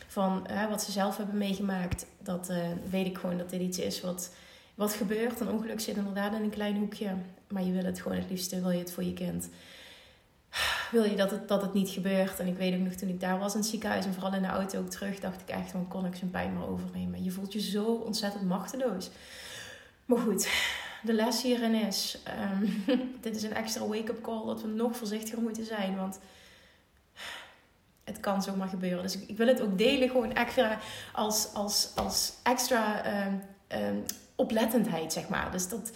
van 0.08 0.48
wat 0.70 0.84
ze 0.84 0.92
zelf 0.92 1.18
hebben 1.18 1.38
meegemaakt. 1.38 2.06
Dat 2.24 2.50
uh, 2.50 2.58
weet 2.90 3.06
ik 3.06 3.18
gewoon 3.18 3.38
dat 3.38 3.50
dit 3.50 3.62
iets 3.62 3.80
is 3.80 4.02
wat, 4.02 4.32
wat 4.78 4.94
gebeurt. 4.94 5.40
Een 5.40 5.50
ongeluk 5.50 5.80
zit 5.80 5.96
inderdaad 5.96 6.34
in 6.34 6.44
een 6.44 6.50
klein 6.50 6.78
hoekje. 6.78 7.16
Maar 7.48 7.64
je 7.64 7.72
wil 7.72 7.84
het 7.84 8.02
gewoon 8.02 8.18
het 8.18 8.30
liefste, 8.30 8.62
wil 8.62 8.70
je 8.70 8.80
het 8.80 8.92
voor 8.92 9.04
je 9.04 9.14
kind. 9.14 9.50
Wil 10.92 11.04
je 11.04 11.16
dat 11.16 11.32
het, 11.32 11.48
dat 11.48 11.62
het 11.62 11.74
niet 11.74 11.90
gebeurt. 11.90 12.40
En 12.40 12.48
ik 12.48 12.58
weet 12.58 12.74
ook 12.74 12.80
nog 12.80 12.94
toen 12.94 13.10
ik 13.10 13.20
daar 13.20 13.40
was 13.40 13.54
in 13.54 13.60
het 13.60 13.70
ziekenhuis 13.70 14.06
en 14.06 14.14
vooral 14.14 14.34
in 14.34 14.42
de 14.42 14.48
auto 14.48 14.80
ook 14.80 14.90
terug, 14.90 15.20
dacht 15.20 15.42
ik 15.42 15.50
echt 15.50 15.72
van 15.72 15.88
kon 15.88 16.06
ik 16.06 16.16
zijn 16.16 16.32
pijn 16.32 16.54
maar 16.54 16.68
overnemen. 16.68 17.24
Je 17.24 17.32
voelt 17.32 17.54
je 17.54 17.62
zo 17.62 17.86
ontzettend 17.86 18.44
machteloos. 18.44 19.10
Maar 20.06 20.18
goed, 20.18 20.50
de 21.04 21.14
les 21.14 21.42
hierin 21.42 21.74
is, 21.74 22.20
um, 22.54 22.84
dit 23.22 23.36
is 23.36 23.44
een 23.44 23.54
extra 23.54 23.88
wake-up 23.88 24.22
call 24.22 24.46
dat 24.46 24.62
we 24.62 24.68
nog 24.68 24.98
voorzichtiger 24.98 25.42
moeten 25.42 25.66
zijn. 25.66 25.96
Want 25.96 26.20
het 28.04 28.20
kan 28.20 28.44
zomaar 28.44 28.68
gebeuren. 28.68 29.04
Dus 29.04 29.16
ik, 29.16 29.30
ik 29.30 29.38
wil 29.38 29.48
het 29.48 29.62
ook 29.62 29.78
delen 29.78 30.10
gewoon 30.10 30.34
extra 30.34 30.80
als, 31.14 31.54
als, 31.54 31.92
als 31.96 32.34
extra 32.44 33.06
um, 33.28 33.42
um, 33.68 34.04
oplettendheid, 34.38 35.14
zeg 35.14 35.30
maar. 35.30 35.52
Dus 35.52 35.70
dat 35.70 35.92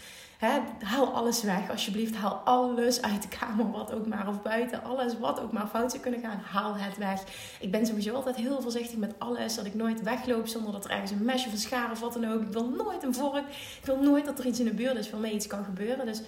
haal 0.79 1.13
alles 1.13 1.43
weg, 1.43 1.69
alsjeblieft. 1.69 2.15
Haal 2.15 2.33
alles 2.33 3.01
uit 3.01 3.21
de 3.21 3.27
kamer, 3.27 3.71
wat 3.71 3.93
ook 3.93 4.07
maar, 4.07 4.27
of 4.27 4.41
buiten. 4.41 4.83
Alles 4.83 5.19
wat 5.19 5.39
ook 5.39 5.51
maar 5.51 5.67
fout 5.67 5.91
zou 5.91 6.03
kunnen 6.03 6.19
gaan, 6.19 6.39
haal 6.39 6.75
het 6.75 6.97
weg. 6.97 7.23
Ik 7.59 7.71
ben 7.71 7.85
sowieso 7.85 8.13
altijd 8.13 8.35
heel 8.35 8.61
voorzichtig 8.61 8.97
met 8.97 9.13
alles. 9.17 9.55
Dat 9.55 9.65
ik 9.65 9.73
nooit 9.73 10.01
wegloop 10.01 10.47
zonder 10.47 10.71
dat 10.71 10.85
er 10.85 10.91
ergens 10.91 11.11
een 11.11 11.25
mesje 11.25 11.49
een 11.49 11.57
schaar 11.57 11.91
of 11.91 11.99
wat 11.99 12.13
dan 12.13 12.31
ook. 12.31 12.41
Ik 12.41 12.51
wil 12.51 12.69
nooit 12.69 13.03
een 13.03 13.13
vork. 13.13 13.45
Ik 13.79 13.85
wil 13.85 13.97
nooit 14.01 14.25
dat 14.25 14.39
er 14.39 14.45
iets 14.45 14.59
in 14.59 14.65
de 14.65 14.73
buurt 14.73 14.97
is 14.97 15.09
waarmee 15.09 15.33
iets 15.33 15.47
kan 15.47 15.63
gebeuren. 15.63 16.05
Dus 16.05 16.19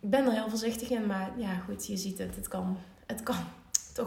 ik 0.00 0.10
ben 0.10 0.26
er 0.26 0.32
heel 0.32 0.48
voorzichtig 0.48 0.90
in. 0.90 1.06
Maar 1.06 1.30
ja, 1.36 1.54
goed, 1.66 1.86
je 1.86 1.96
ziet 1.96 2.18
het. 2.18 2.36
Het 2.36 2.48
kan. 2.48 2.76
Het 3.06 3.22
kan 3.22 3.44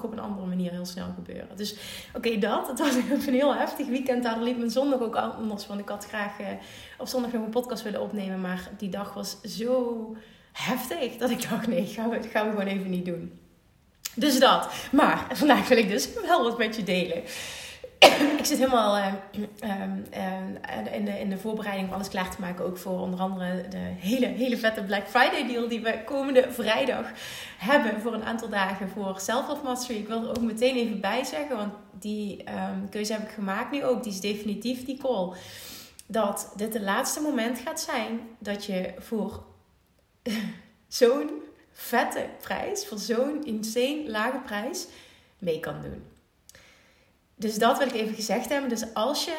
op 0.02 0.12
een 0.12 0.20
andere 0.20 0.48
manier 0.48 0.72
heel 0.72 0.86
snel 0.86 1.08
gebeuren. 1.16 1.56
Dus 1.56 1.76
oké, 2.16 2.38
dat. 2.38 2.68
Het 2.68 2.80
was 2.80 2.96
een 3.28 3.34
heel 3.34 3.56
heftig 3.56 3.88
weekend. 3.88 4.24
Daar 4.24 4.42
liep 4.42 4.58
mijn 4.58 4.72
zondag 4.72 5.00
ook 5.00 5.16
anders. 5.16 5.68
Want 5.68 5.80
ik 5.80 5.90
had 5.90 6.06
graag 6.06 6.40
uh, 6.40 6.48
op 6.98 7.08
zondag 7.08 7.32
nog 7.32 7.44
een 7.44 7.50
podcast 7.50 7.84
willen 7.84 8.02
opnemen. 8.02 8.42
Maar 8.42 8.70
die 8.78 8.90
dag 8.90 9.14
was 9.14 9.42
zo 9.42 10.16
heftig 10.52 11.18
dat 11.18 11.30
ik 11.30 11.50
dacht: 11.50 11.68
nee, 11.68 11.86
gaan 11.86 12.10
we, 12.10 12.20
gaan 12.32 12.46
we 12.46 12.52
gewoon 12.52 12.68
even 12.68 12.90
niet 12.90 13.06
doen. 13.06 13.40
Dus 14.16 14.40
dat. 14.40 14.74
Maar 14.92 15.26
vandaag 15.32 15.68
wil 15.68 15.78
ik 15.78 15.90
dus 15.90 16.10
wel 16.26 16.44
wat 16.44 16.58
met 16.58 16.76
je 16.76 16.84
delen. 16.84 17.24
ik 18.40 18.46
zit 18.46 18.58
helemaal 18.58 18.98
uh, 18.98 19.14
in, 20.94 21.06
de, 21.06 21.20
in 21.20 21.30
de 21.30 21.38
voorbereiding 21.38 21.88
om 21.88 21.94
alles 21.94 22.08
klaar 22.08 22.36
te 22.36 22.42
maken. 22.42 22.66
Ook 22.66 22.78
voor 22.78 23.00
onder 23.00 23.20
andere 23.20 23.68
de 23.68 23.78
hele, 23.78 24.26
hele 24.26 24.58
vette 24.58 24.84
Black 24.84 25.08
Friday 25.08 25.48
deal 25.48 25.68
die 25.68 25.82
we 25.82 26.04
komende 26.06 26.52
vrijdag 26.52 27.12
hebben. 27.58 28.02
Voor 28.02 28.14
een 28.14 28.24
aantal 28.24 28.50
dagen 28.50 28.90
voor 28.90 29.20
Self 29.20 29.64
Mastery. 29.64 30.00
Ik 30.00 30.08
wil 30.08 30.24
er 30.24 30.30
ook 30.30 30.42
meteen 30.42 30.76
even 30.76 31.02
bij 31.02 31.24
zeggen, 31.24 31.58
want 31.58 31.74
die 32.00 32.44
um, 32.50 32.90
keuze 32.90 33.14
heb 33.14 33.22
ik 33.22 33.34
gemaakt 33.34 33.72
nu 33.72 33.84
ook. 33.84 34.04
Die 34.04 34.12
is 34.12 34.20
definitief 34.20 34.86
die 34.86 34.98
call. 34.98 35.34
Dat 36.08 36.54
dit 36.56 36.74
het 36.74 36.84
laatste 36.84 37.22
moment 37.22 37.60
gaat 37.60 37.82
zijn 37.82 38.20
dat 38.40 38.66
je 38.66 38.94
voor 38.98 39.44
zo'n 40.88 41.30
vette 41.72 42.26
prijs, 42.42 42.86
voor 42.86 42.98
zo'n 42.98 43.44
insane 43.44 44.04
lage 44.08 44.40
prijs, 44.46 44.88
mee 45.38 45.60
kan 45.60 45.82
doen. 45.82 46.13
Dus 47.44 47.58
dat 47.58 47.78
wil 47.78 47.88
ik 47.88 47.94
even 47.94 48.16
gezegd 48.16 48.50
hebben. 48.50 48.70
Dus 48.70 48.94
als 48.94 49.26
je 49.26 49.38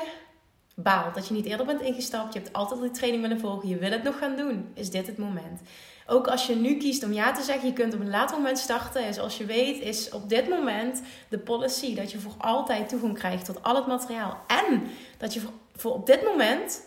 baalt 0.74 1.14
dat 1.14 1.28
je 1.28 1.34
niet 1.34 1.46
eerder 1.46 1.66
bent 1.66 1.80
ingestapt, 1.80 2.32
je 2.32 2.38
hebt 2.38 2.52
altijd 2.52 2.80
die 2.80 2.90
training 2.90 3.22
willen 3.22 3.40
volgen, 3.40 3.68
je 3.68 3.76
wil 3.76 3.90
het 3.90 4.02
nog 4.02 4.18
gaan 4.18 4.36
doen, 4.36 4.70
is 4.74 4.90
dit 4.90 5.06
het 5.06 5.18
moment. 5.18 5.60
Ook 6.06 6.26
als 6.26 6.46
je 6.46 6.54
nu 6.54 6.76
kiest 6.76 7.04
om 7.04 7.12
ja 7.12 7.32
te 7.32 7.42
zeggen, 7.42 7.68
je 7.68 7.74
kunt 7.74 7.94
op 7.94 8.00
een 8.00 8.10
later 8.10 8.36
moment 8.36 8.58
starten. 8.58 9.06
Is 9.06 9.14
zoals 9.14 9.36
je 9.36 9.44
weet, 9.44 9.82
is 9.82 10.10
op 10.10 10.28
dit 10.28 10.48
moment 10.48 11.02
de 11.28 11.38
policy 11.38 11.94
dat 11.94 12.12
je 12.12 12.18
voor 12.18 12.34
altijd 12.38 12.88
toegang 12.88 13.14
krijgt 13.14 13.44
tot 13.44 13.62
al 13.62 13.74
het 13.74 13.86
materiaal. 13.86 14.38
En 14.46 14.82
dat 15.18 15.34
je 15.34 15.40
voor 15.76 15.92
op 15.92 16.06
dit 16.06 16.22
moment 16.22 16.82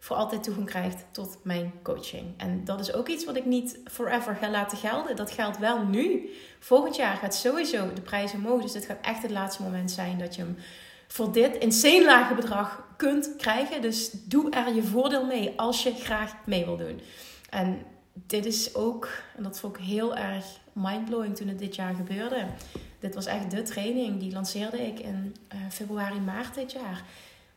voor 0.00 0.16
altijd 0.16 0.42
toegang 0.42 0.66
krijgt 0.66 1.04
tot 1.10 1.38
mijn 1.42 1.72
coaching. 1.82 2.34
En 2.36 2.64
dat 2.64 2.80
is 2.80 2.92
ook 2.92 3.08
iets 3.08 3.24
wat 3.24 3.36
ik 3.36 3.44
niet 3.44 3.78
forever 3.84 4.34
ga 4.34 4.50
laten 4.50 4.78
gelden. 4.78 5.16
Dat 5.16 5.30
geldt 5.30 5.58
wel 5.58 5.84
nu. 5.84 6.30
Volgend 6.58 6.96
jaar 6.96 7.16
gaat 7.16 7.34
sowieso 7.34 7.92
de 7.92 8.00
prijs 8.00 8.32
omhoog. 8.32 8.62
Dus 8.62 8.72
dit 8.72 8.84
gaat 8.84 9.00
echt 9.02 9.22
het 9.22 9.30
laatste 9.30 9.62
moment 9.62 9.90
zijn 9.90 10.18
dat 10.18 10.34
je 10.34 10.42
hem 10.42 10.56
voor 11.06 11.32
dit 11.32 11.56
insane 11.56 12.04
lage 12.04 12.34
bedrag 12.34 12.84
kunt 12.96 13.34
krijgen. 13.36 13.82
Dus 13.82 14.10
doe 14.12 14.50
er 14.50 14.74
je 14.74 14.82
voordeel 14.82 15.26
mee 15.26 15.52
als 15.56 15.82
je 15.82 15.94
graag 15.94 16.34
mee 16.44 16.64
wil 16.64 16.76
doen. 16.76 17.00
En 17.50 17.82
dit 18.12 18.46
is 18.46 18.74
ook, 18.74 19.08
en 19.36 19.42
dat 19.42 19.60
vond 19.60 19.76
ik 19.76 19.84
heel 19.84 20.16
erg 20.16 20.44
mindblowing 20.72 21.36
toen 21.36 21.48
het 21.48 21.58
dit 21.58 21.74
jaar 21.74 21.94
gebeurde. 21.94 22.46
Dit 22.98 23.14
was 23.14 23.26
echt 23.26 23.50
de 23.50 23.62
training, 23.62 24.20
die 24.20 24.32
lanceerde 24.32 24.86
ik 24.86 24.98
in 24.98 25.36
uh, 25.54 25.60
februari, 25.70 26.20
maart 26.20 26.54
dit 26.54 26.72
jaar. 26.72 27.02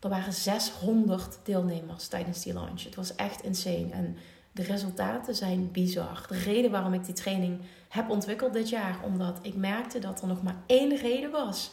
Er 0.04 0.10
waren 0.10 0.34
600 0.34 1.40
deelnemers 1.44 2.08
tijdens 2.08 2.44
die 2.44 2.54
launch. 2.54 2.84
Het 2.84 2.96
was 2.96 3.16
echt 3.16 3.44
insane. 3.44 3.92
En 3.92 4.18
de 4.52 4.64
resultaten 4.64 5.36
zijn 5.36 5.72
bizar. 5.72 6.26
De 6.28 6.38
reden 6.38 6.72
waarom 6.72 6.94
ik 6.94 7.06
die 7.06 7.14
training 7.14 7.60
heb 7.90 8.10
ontwikkeld 8.10 8.54
dit 8.54 8.70
jaar, 8.70 9.00
omdat 9.04 9.40
ik 9.42 9.56
merkte 9.56 10.00
dat 10.00 10.22
er 10.22 10.28
nog 10.28 10.44
maar 10.44 10.58
één 10.66 10.96
reden 10.96 11.32
was 11.32 11.72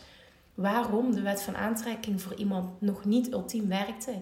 waarom 0.54 1.14
de 1.14 1.20
wet 1.20 1.42
van 1.42 1.56
aantrekking 1.56 2.22
voor 2.22 2.34
iemand 2.34 2.80
nog 2.80 3.04
niet 3.04 3.32
ultiem 3.32 3.68
werkte. 3.68 4.12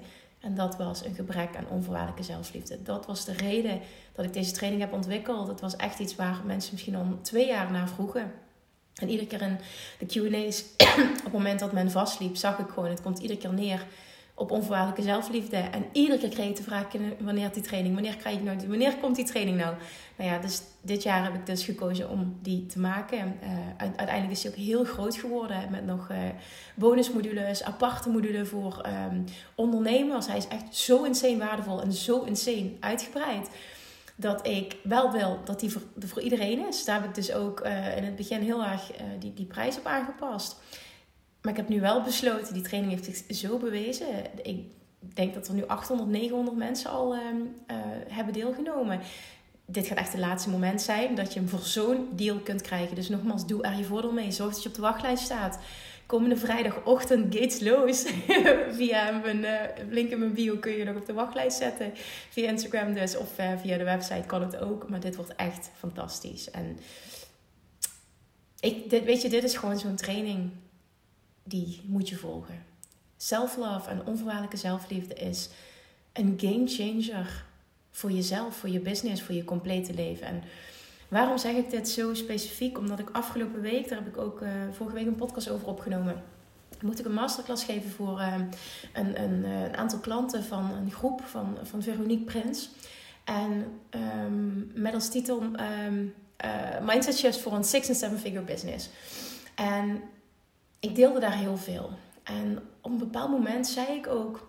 En 0.40 0.54
dat 0.54 0.76
was 0.76 1.04
een 1.04 1.14
gebrek 1.14 1.56
aan 1.56 1.68
onvoorwaardelijke 1.68 2.22
zelfliefde. 2.22 2.82
Dat 2.82 3.06
was 3.06 3.24
de 3.24 3.32
reden 3.32 3.80
dat 4.12 4.24
ik 4.24 4.32
deze 4.32 4.52
training 4.52 4.82
heb 4.82 4.92
ontwikkeld. 4.92 5.48
Het 5.48 5.60
was 5.60 5.76
echt 5.76 5.98
iets 5.98 6.16
waar 6.16 6.40
mensen 6.44 6.72
misschien 6.72 6.94
al 6.94 7.18
twee 7.22 7.46
jaar 7.46 7.70
naar 7.70 7.88
vroegen. 7.88 8.32
En 8.98 9.08
iedere 9.08 9.26
keer 9.28 9.42
in 9.42 9.58
de 9.98 10.06
QA's, 10.06 10.64
op 11.18 11.24
het 11.24 11.32
moment 11.32 11.60
dat 11.60 11.72
men 11.72 11.90
vastliep, 11.90 12.36
zag 12.36 12.58
ik 12.58 12.68
gewoon, 12.68 12.88
het 12.90 13.02
komt 13.02 13.18
iedere 13.18 13.38
keer 13.38 13.52
neer 13.52 13.86
op 14.38 14.50
onvoorwaardelijke 14.50 15.02
zelfliefde. 15.02 15.56
En 15.56 15.84
iedere 15.92 16.18
keer 16.18 16.28
kreeg 16.28 16.48
ik 16.48 16.56
de 16.56 16.62
vraag, 16.62 16.86
wanneer 17.18 17.52
die 17.52 17.62
training, 17.62 17.94
wanneer 17.94 18.16
krijg 18.16 18.36
ik 18.36 18.42
nou, 18.42 18.68
wanneer 18.68 18.96
komt 18.96 19.16
die 19.16 19.24
training 19.24 19.56
nou? 19.56 19.74
Nou 20.16 20.30
ja, 20.30 20.38
dus 20.38 20.60
dit 20.80 21.02
jaar 21.02 21.24
heb 21.24 21.34
ik 21.34 21.46
dus 21.46 21.64
gekozen 21.64 22.10
om 22.10 22.38
die 22.42 22.66
te 22.66 22.78
maken. 22.78 23.38
Uh, 23.42 23.48
uiteindelijk 23.78 24.30
is 24.30 24.40
die 24.40 24.50
ook 24.50 24.56
heel 24.56 24.84
groot 24.84 25.16
geworden 25.16 25.70
met 25.70 25.86
nog 25.86 26.08
uh, 26.10 26.18
bonusmodules, 26.74 27.62
aparte 27.62 28.08
modules 28.08 28.48
voor 28.48 28.86
um, 29.10 29.24
ondernemers. 29.54 30.26
Hij 30.26 30.36
is 30.36 30.48
echt 30.48 30.76
zo 30.76 31.02
insane 31.04 31.38
waardevol 31.38 31.82
en 31.82 31.92
zo 31.92 32.22
insane 32.22 32.70
uitgebreid 32.80 33.48
dat 34.20 34.46
ik 34.46 34.76
wel 34.82 35.12
wil 35.12 35.40
dat 35.44 35.60
die 35.60 35.70
voor, 35.98 36.20
iedereen 36.20 36.66
is. 36.68 36.84
Daar 36.84 37.00
heb 37.00 37.08
ik 37.08 37.14
dus 37.14 37.32
ook 37.32 37.66
uh, 37.66 37.96
in 37.96 38.04
het 38.04 38.16
begin 38.16 38.42
heel 38.42 38.64
erg 38.64 38.92
uh, 38.92 39.06
die, 39.18 39.34
die 39.34 39.46
prijs 39.46 39.78
op 39.78 39.86
aangepast. 39.86 40.56
Maar 41.42 41.52
ik 41.52 41.58
heb 41.58 41.68
nu 41.68 41.80
wel 41.80 42.02
besloten, 42.02 42.54
die 42.54 42.62
training 42.62 42.92
heeft 42.92 43.04
zich 43.04 43.36
zo 43.36 43.58
bewezen. 43.58 44.06
Ik 44.42 44.64
denk 45.00 45.34
dat 45.34 45.48
er 45.48 45.54
nu 45.54 45.66
800, 45.66 46.10
900 46.10 46.56
mensen 46.56 46.90
al 46.90 47.14
uh, 47.14 47.20
hebben 48.08 48.34
deelgenomen. 48.34 49.00
Dit 49.66 49.86
gaat 49.86 49.98
echt 49.98 50.12
het 50.12 50.20
laatste 50.20 50.50
moment 50.50 50.82
zijn 50.82 51.14
dat 51.14 51.32
je 51.32 51.38
hem 51.38 51.48
voor 51.48 51.62
zo'n 51.62 52.08
deal 52.12 52.38
kunt 52.38 52.62
krijgen. 52.62 52.94
Dus 52.94 53.08
nogmaals, 53.08 53.46
doe 53.46 53.62
er 53.62 53.76
je 53.76 53.84
voordeel 53.84 54.12
mee. 54.12 54.30
Zorg 54.30 54.52
dat 54.52 54.62
je 54.62 54.68
op 54.68 54.74
de 54.74 54.80
wachtlijst 54.80 55.24
staat 55.24 55.58
komende 56.08 56.36
vrijdagochtend 56.36 57.34
gates 57.34 57.60
los. 57.60 58.06
via 58.78 59.10
mijn 59.10 59.38
uh, 59.38 59.52
link 59.90 60.10
in 60.10 60.18
mijn 60.18 60.32
bio 60.32 60.56
kun 60.56 60.72
je 60.72 60.84
nog 60.84 60.96
op 60.96 61.06
de 61.06 61.12
wachtlijst 61.12 61.56
zetten. 61.56 61.92
Via 62.30 62.48
Instagram 62.48 62.94
dus 62.94 63.16
of 63.16 63.38
uh, 63.38 63.52
via 63.60 63.76
de 63.76 63.84
website 63.84 64.26
kan 64.26 64.42
het 64.42 64.56
ook. 64.56 64.88
Maar 64.88 65.00
dit 65.00 65.16
wordt 65.16 65.34
echt 65.34 65.70
fantastisch. 65.78 66.50
En 66.50 66.78
ik, 68.60 68.90
dit, 68.90 69.04
weet 69.04 69.22
je, 69.22 69.28
dit 69.28 69.44
is 69.44 69.56
gewoon 69.56 69.78
zo'n 69.78 69.96
training 69.96 70.50
die 71.42 71.80
moet 71.84 72.08
je 72.08 72.16
volgen. 72.16 72.64
Self-love 73.16 73.90
en 73.90 74.06
onvoorwaardelijke 74.06 74.56
zelfliefde 74.56 75.14
is 75.14 75.48
een 76.12 76.38
game 76.40 76.66
changer 76.66 77.44
voor 77.90 78.10
jezelf, 78.10 78.56
voor 78.56 78.68
je 78.68 78.80
business, 78.80 79.22
voor 79.22 79.34
je 79.34 79.44
complete 79.44 79.94
leven. 79.94 80.26
En 80.26 80.42
Waarom 81.08 81.38
zeg 81.38 81.54
ik 81.54 81.70
dit 81.70 81.88
zo 81.88 82.14
specifiek? 82.14 82.78
Omdat 82.78 82.98
ik 82.98 83.10
afgelopen 83.12 83.60
week, 83.60 83.88
daar 83.88 83.98
heb 83.98 84.08
ik 84.08 84.18
ook 84.18 84.40
uh, 84.40 84.48
vorige 84.72 84.96
week 84.96 85.06
een 85.06 85.14
podcast 85.14 85.50
over 85.50 85.66
opgenomen. 85.66 86.22
Moet 86.82 86.98
ik 86.98 87.04
een 87.04 87.12
masterclass 87.12 87.64
geven 87.64 87.90
voor 87.90 88.18
uh, 88.18 88.34
een, 88.92 89.22
een, 89.22 89.44
eh, 89.44 89.62
een, 89.62 89.76
aantal 89.76 89.98
klanten 89.98 90.44
van 90.44 90.70
een 90.70 90.90
groep 90.90 91.20
van, 91.24 91.56
van 91.62 91.82
Veronique 91.82 92.24
Prins. 92.24 92.70
En 93.24 93.80
um, 94.24 94.70
met 94.74 94.94
als 94.94 95.08
titel 95.08 95.42
uh, 95.42 96.80
Mindset 96.82 97.18
Shifts 97.18 97.40
voor 97.40 97.52
een 97.52 97.64
six- 97.64 97.88
en 97.88 97.94
seven-figure 97.94 98.44
business. 98.44 98.90
En 99.54 100.02
ik 100.80 100.94
deelde 100.94 101.20
daar 101.20 101.36
heel 101.36 101.56
veel. 101.56 101.90
En 102.22 102.58
op 102.80 102.90
een 102.90 102.98
bepaald 102.98 103.30
moment 103.30 103.66
zei 103.66 103.86
ik 103.86 104.06
ook 104.06 104.48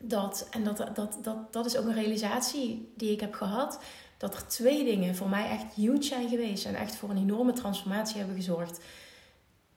dat, 0.00 0.48
en 0.50 0.64
dat, 0.64 0.76
dat, 0.94 1.18
dat, 1.22 1.52
dat 1.52 1.66
is 1.66 1.76
ook 1.76 1.86
een 1.86 1.94
realisatie 1.94 2.92
die 2.96 3.12
ik 3.12 3.20
heb 3.20 3.34
gehad 3.34 3.78
dat 4.18 4.34
er 4.34 4.46
twee 4.46 4.84
dingen 4.84 5.16
voor 5.16 5.28
mij 5.28 5.50
echt 5.50 5.74
huge 5.74 6.02
zijn 6.02 6.28
geweest 6.28 6.64
en 6.64 6.74
echt 6.74 6.96
voor 6.96 7.10
een 7.10 7.16
enorme 7.16 7.52
transformatie 7.52 8.16
hebben 8.16 8.36
gezorgd 8.36 8.80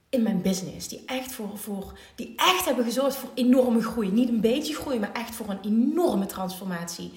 in 0.10 0.24
mijn 0.24 0.41
business. 0.41 0.88
Die 0.88 1.03
echt, 1.05 1.31
voor, 1.31 1.57
voor, 1.57 2.00
die 2.15 2.33
echt 2.36 2.65
hebben 2.65 2.86
gezorgd 2.86 3.15
voor 3.15 3.29
enorme 3.33 3.81
groei. 3.81 4.12
Niet 4.12 4.29
een 4.29 4.41
beetje 4.41 4.75
groei, 4.75 5.00
maar 5.00 5.12
echt 5.13 5.36
voor 5.36 5.50
een 5.50 5.62
enorme 5.62 6.25
transformatie. 6.25 7.12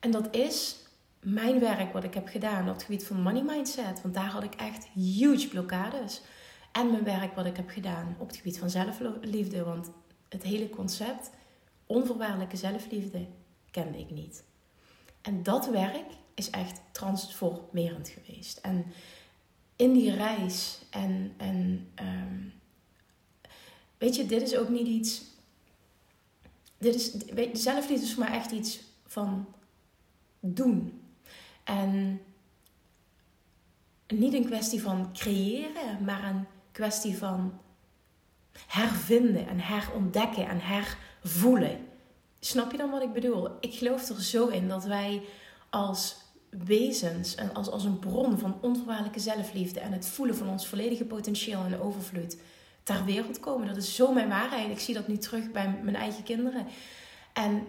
En 0.00 0.10
dat 0.10 0.34
is 0.34 0.76
mijn 1.20 1.60
werk 1.60 1.92
wat 1.92 2.04
ik 2.04 2.14
heb 2.14 2.28
gedaan 2.28 2.68
op 2.68 2.74
het 2.74 2.82
gebied 2.82 3.06
van 3.06 3.20
money 3.20 3.42
mindset. 3.42 4.02
Want 4.02 4.14
daar 4.14 4.30
had 4.30 4.42
ik 4.42 4.54
echt 4.54 4.86
huge 4.94 5.48
blokkades. 5.48 6.20
En 6.72 6.90
mijn 6.90 7.04
werk 7.04 7.34
wat 7.34 7.46
ik 7.46 7.56
heb 7.56 7.70
gedaan 7.70 8.16
op 8.18 8.26
het 8.26 8.36
gebied 8.36 8.58
van 8.58 8.70
zelfliefde. 8.70 9.64
Want 9.64 9.90
het 10.28 10.42
hele 10.42 10.70
concept 10.70 11.30
onvoorwaardelijke 11.86 12.56
zelfliefde 12.56 13.26
kende 13.70 13.98
ik 13.98 14.10
niet. 14.10 14.44
En 15.22 15.42
dat 15.42 15.66
werk 15.70 16.06
is 16.34 16.50
echt 16.50 16.80
transformerend 16.92 18.08
geweest. 18.08 18.58
En 18.58 18.84
in 19.76 19.92
die 19.92 20.14
reis 20.14 20.78
en, 20.90 21.34
en 21.36 21.88
um, 22.00 22.52
weet 23.98 24.16
je, 24.16 24.26
dit 24.26 24.42
is 24.42 24.56
ook 24.56 24.68
niet 24.68 24.86
iets. 24.86 25.22
Dit 26.78 26.94
is, 26.94 27.14
weet, 27.34 27.60
zelfliefde 27.60 28.04
is 28.04 28.14
voor 28.14 28.24
mij 28.24 28.32
echt 28.32 28.50
iets 28.50 28.80
van 29.06 29.46
doen. 30.40 31.02
En 31.64 32.20
niet 34.06 34.34
een 34.34 34.44
kwestie 34.44 34.82
van 34.82 35.12
creëren, 35.12 36.04
maar 36.04 36.24
een 36.24 36.46
kwestie 36.72 37.18
van 37.18 37.60
hervinden 38.66 39.48
en 39.48 39.60
herontdekken 39.60 40.48
en 40.48 40.60
hervoelen. 40.60 41.86
Snap 42.40 42.70
je 42.70 42.76
dan 42.76 42.90
wat 42.90 43.02
ik 43.02 43.12
bedoel? 43.12 43.48
Ik 43.60 43.74
geloof 43.74 44.08
er 44.08 44.22
zo 44.22 44.46
in 44.46 44.68
dat 44.68 44.84
wij 44.84 45.22
als 45.70 46.16
wezens 46.58 47.34
en 47.34 47.54
als, 47.54 47.70
als 47.70 47.84
een 47.84 47.98
bron 47.98 48.38
van 48.38 48.58
onvoorwaardelijke 48.60 49.20
zelfliefde 49.20 49.80
en 49.80 49.92
het 49.92 50.06
voelen 50.06 50.36
van 50.36 50.48
ons 50.48 50.66
volledige 50.66 51.04
potentieel 51.04 51.64
en 51.64 51.80
overvloed 51.80 52.36
ter 52.82 53.04
wereld 53.04 53.40
komen. 53.40 53.66
Dat 53.66 53.76
is 53.76 53.94
zo 53.94 54.12
mijn 54.12 54.28
waarheid. 54.28 54.70
Ik 54.70 54.78
zie 54.78 54.94
dat 54.94 55.08
nu 55.08 55.16
terug 55.16 55.50
bij 55.50 55.78
mijn 55.82 55.96
eigen 55.96 56.22
kinderen. 56.22 56.66
En 57.32 57.66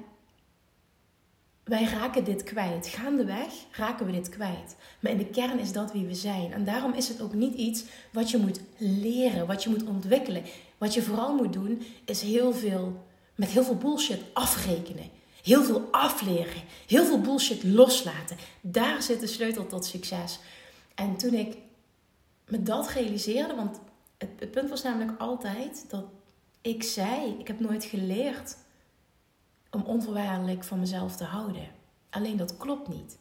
wij 1.63 1.83
raken 1.83 2.23
dit 2.23 2.43
kwijt. 2.43 2.87
Gaandeweg 2.87 3.53
raken 3.71 4.05
we 4.05 4.11
dit 4.11 4.29
kwijt. 4.29 4.75
Maar 4.99 5.11
in 5.11 5.17
de 5.17 5.25
kern 5.25 5.59
is 5.59 5.71
dat 5.71 5.91
wie 5.91 6.05
we 6.05 6.15
zijn. 6.15 6.53
En 6.53 6.63
daarom 6.63 6.93
is 6.93 7.07
het 7.07 7.21
ook 7.21 7.33
niet 7.33 7.53
iets 7.53 7.83
wat 8.11 8.31
je 8.31 8.37
moet 8.37 8.59
leren, 8.77 9.47
wat 9.47 9.63
je 9.63 9.69
moet 9.69 9.83
ontwikkelen. 9.83 10.43
Wat 10.77 10.93
je 10.93 11.01
vooral 11.01 11.35
moet 11.35 11.53
doen, 11.53 11.85
is 12.05 12.21
heel 12.21 12.53
veel, 12.53 13.05
met 13.35 13.49
heel 13.49 13.63
veel 13.63 13.77
bullshit 13.77 14.21
afrekenen. 14.33 15.09
Heel 15.43 15.63
veel 15.63 15.87
afleren. 15.91 16.61
Heel 16.87 17.05
veel 17.05 17.21
bullshit 17.21 17.63
loslaten. 17.63 18.37
Daar 18.61 19.01
zit 19.01 19.19
de 19.19 19.27
sleutel 19.27 19.67
tot 19.67 19.85
succes. 19.85 20.39
En 20.95 21.17
toen 21.17 21.33
ik 21.33 21.57
me 22.47 22.63
dat 22.63 22.89
realiseerde, 22.89 23.55
want 23.55 23.79
het, 24.17 24.29
het 24.39 24.51
punt 24.51 24.69
was 24.69 24.83
namelijk 24.83 25.19
altijd 25.19 25.85
dat 25.89 26.05
Ik 26.61 26.83
zei, 26.83 27.35
ik 27.39 27.47
heb 27.47 27.59
nooit 27.59 27.83
geleerd 27.83 28.57
om 29.71 29.81
onvoorwaardelijk 29.81 30.63
van 30.63 30.79
mezelf 30.79 31.15
te 31.15 31.23
houden. 31.23 31.67
Alleen 32.09 32.37
dat 32.37 32.57
klopt 32.57 32.87
niet. 32.87 33.17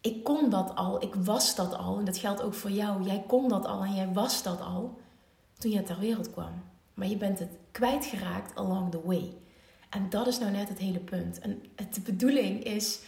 Ik 0.00 0.24
kon 0.24 0.50
dat 0.50 0.74
al, 0.74 1.02
ik 1.02 1.14
was 1.14 1.54
dat 1.54 1.74
al. 1.74 1.98
En 1.98 2.04
dat 2.04 2.18
geldt 2.18 2.42
ook 2.42 2.54
voor 2.54 2.70
jou. 2.70 3.02
Jij 3.02 3.24
kon 3.26 3.48
dat 3.48 3.66
al 3.66 3.82
en 3.82 3.94
jij 3.94 4.12
was 4.12 4.42
dat 4.42 4.60
al 4.60 4.98
toen 5.58 5.70
je 5.70 5.82
ter 5.82 5.98
wereld 5.98 6.30
kwam. 6.30 6.62
Maar 6.94 7.08
je 7.08 7.16
bent 7.16 7.38
het 7.38 7.58
kwijtgeraakt 7.70 8.56
along 8.56 8.90
the 8.90 9.02
way. 9.04 9.36
En 9.88 10.06
dat 10.10 10.26
is 10.26 10.38
nou 10.38 10.50
net 10.50 10.68
het 10.68 10.78
hele 10.78 10.98
punt. 10.98 11.38
En 11.38 11.62
de 11.74 12.00
bedoeling 12.00 12.64
is, 12.64 12.98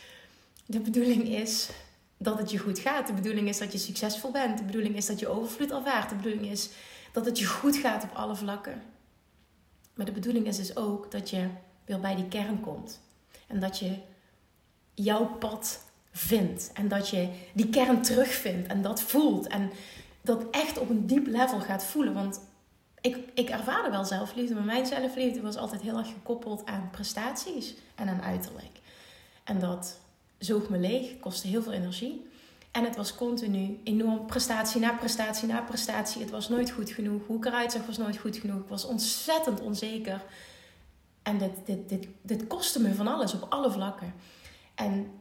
de 0.66 0.80
bedoeling 0.80 1.28
is 1.28 1.70
dat 2.16 2.38
het 2.38 2.50
je 2.50 2.58
goed 2.58 2.78
gaat. 2.78 3.06
De 3.06 3.12
bedoeling 3.12 3.48
is 3.48 3.58
dat 3.58 3.72
je 3.72 3.78
succesvol 3.78 4.30
bent. 4.30 4.58
De 4.58 4.64
bedoeling 4.64 4.96
is 4.96 5.06
dat 5.06 5.18
je 5.18 5.28
overvloed 5.28 5.70
ervaart. 5.70 6.08
De 6.08 6.14
bedoeling 6.14 6.46
is 6.46 6.70
dat 7.12 7.24
het 7.24 7.38
je 7.38 7.46
goed 7.46 7.76
gaat 7.76 8.04
op 8.04 8.10
alle 8.14 8.36
vlakken. 8.36 8.82
Maar 9.94 10.06
de 10.06 10.12
bedoeling 10.12 10.46
is 10.46 10.56
dus 10.56 10.76
ook 10.76 11.10
dat 11.10 11.30
je 11.30 11.46
weer 11.84 12.00
bij 12.00 12.14
die 12.14 12.28
kern 12.28 12.60
komt. 12.60 13.00
En 13.46 13.60
dat 13.60 13.78
je 13.78 13.98
jouw 14.94 15.26
pad 15.26 15.84
vindt. 16.12 16.70
En 16.74 16.88
dat 16.88 17.08
je 17.08 17.28
die 17.52 17.68
kern 17.68 18.02
terugvindt 18.02 18.68
en 18.68 18.82
dat 18.82 19.02
voelt. 19.02 19.46
En 19.46 19.70
dat 20.20 20.44
echt 20.50 20.78
op 20.78 20.90
een 20.90 21.06
diep 21.06 21.26
level 21.26 21.60
gaat 21.60 21.84
voelen. 21.84 22.14
Want 22.14 22.40
ik, 23.00 23.16
ik 23.34 23.48
ervaarde 23.48 23.90
wel 23.90 24.04
zelfliefde, 24.04 24.54
maar 24.54 24.64
mijn 24.64 24.86
zelfliefde 24.86 25.40
was 25.40 25.56
altijd 25.56 25.82
heel 25.82 25.98
erg 25.98 26.08
gekoppeld 26.08 26.66
aan 26.66 26.88
prestaties 26.90 27.74
en 27.94 28.08
aan 28.08 28.22
uiterlijk. 28.22 28.80
En 29.44 29.58
dat 29.58 29.98
zoog 30.38 30.68
me 30.68 30.78
leeg, 30.78 31.18
kostte 31.18 31.48
heel 31.48 31.62
veel 31.62 31.72
energie. 31.72 32.28
En 32.70 32.84
het 32.84 32.96
was 32.96 33.14
continu 33.14 33.80
enorm 33.84 34.26
prestatie 34.26 34.80
na 34.80 34.92
prestatie 34.92 35.48
na 35.48 35.60
prestatie. 35.60 36.20
Het 36.20 36.30
was 36.30 36.48
nooit 36.48 36.70
goed 36.70 36.90
genoeg. 36.90 37.26
Hoe 37.26 37.36
ik 37.36 37.44
eruit 37.44 37.72
zag 37.72 37.86
was 37.86 37.98
nooit 37.98 38.16
goed 38.18 38.36
genoeg. 38.36 38.60
Ik 38.60 38.68
was 38.68 38.84
ontzettend 38.84 39.60
onzeker. 39.60 40.22
En 41.22 41.38
dit, 41.38 41.50
dit, 41.64 41.88
dit, 41.88 42.06
dit 42.22 42.46
kostte 42.46 42.80
me 42.80 42.94
van 42.94 43.06
alles 43.06 43.34
op 43.34 43.46
alle 43.48 43.70
vlakken. 43.70 44.14
En 44.74 45.12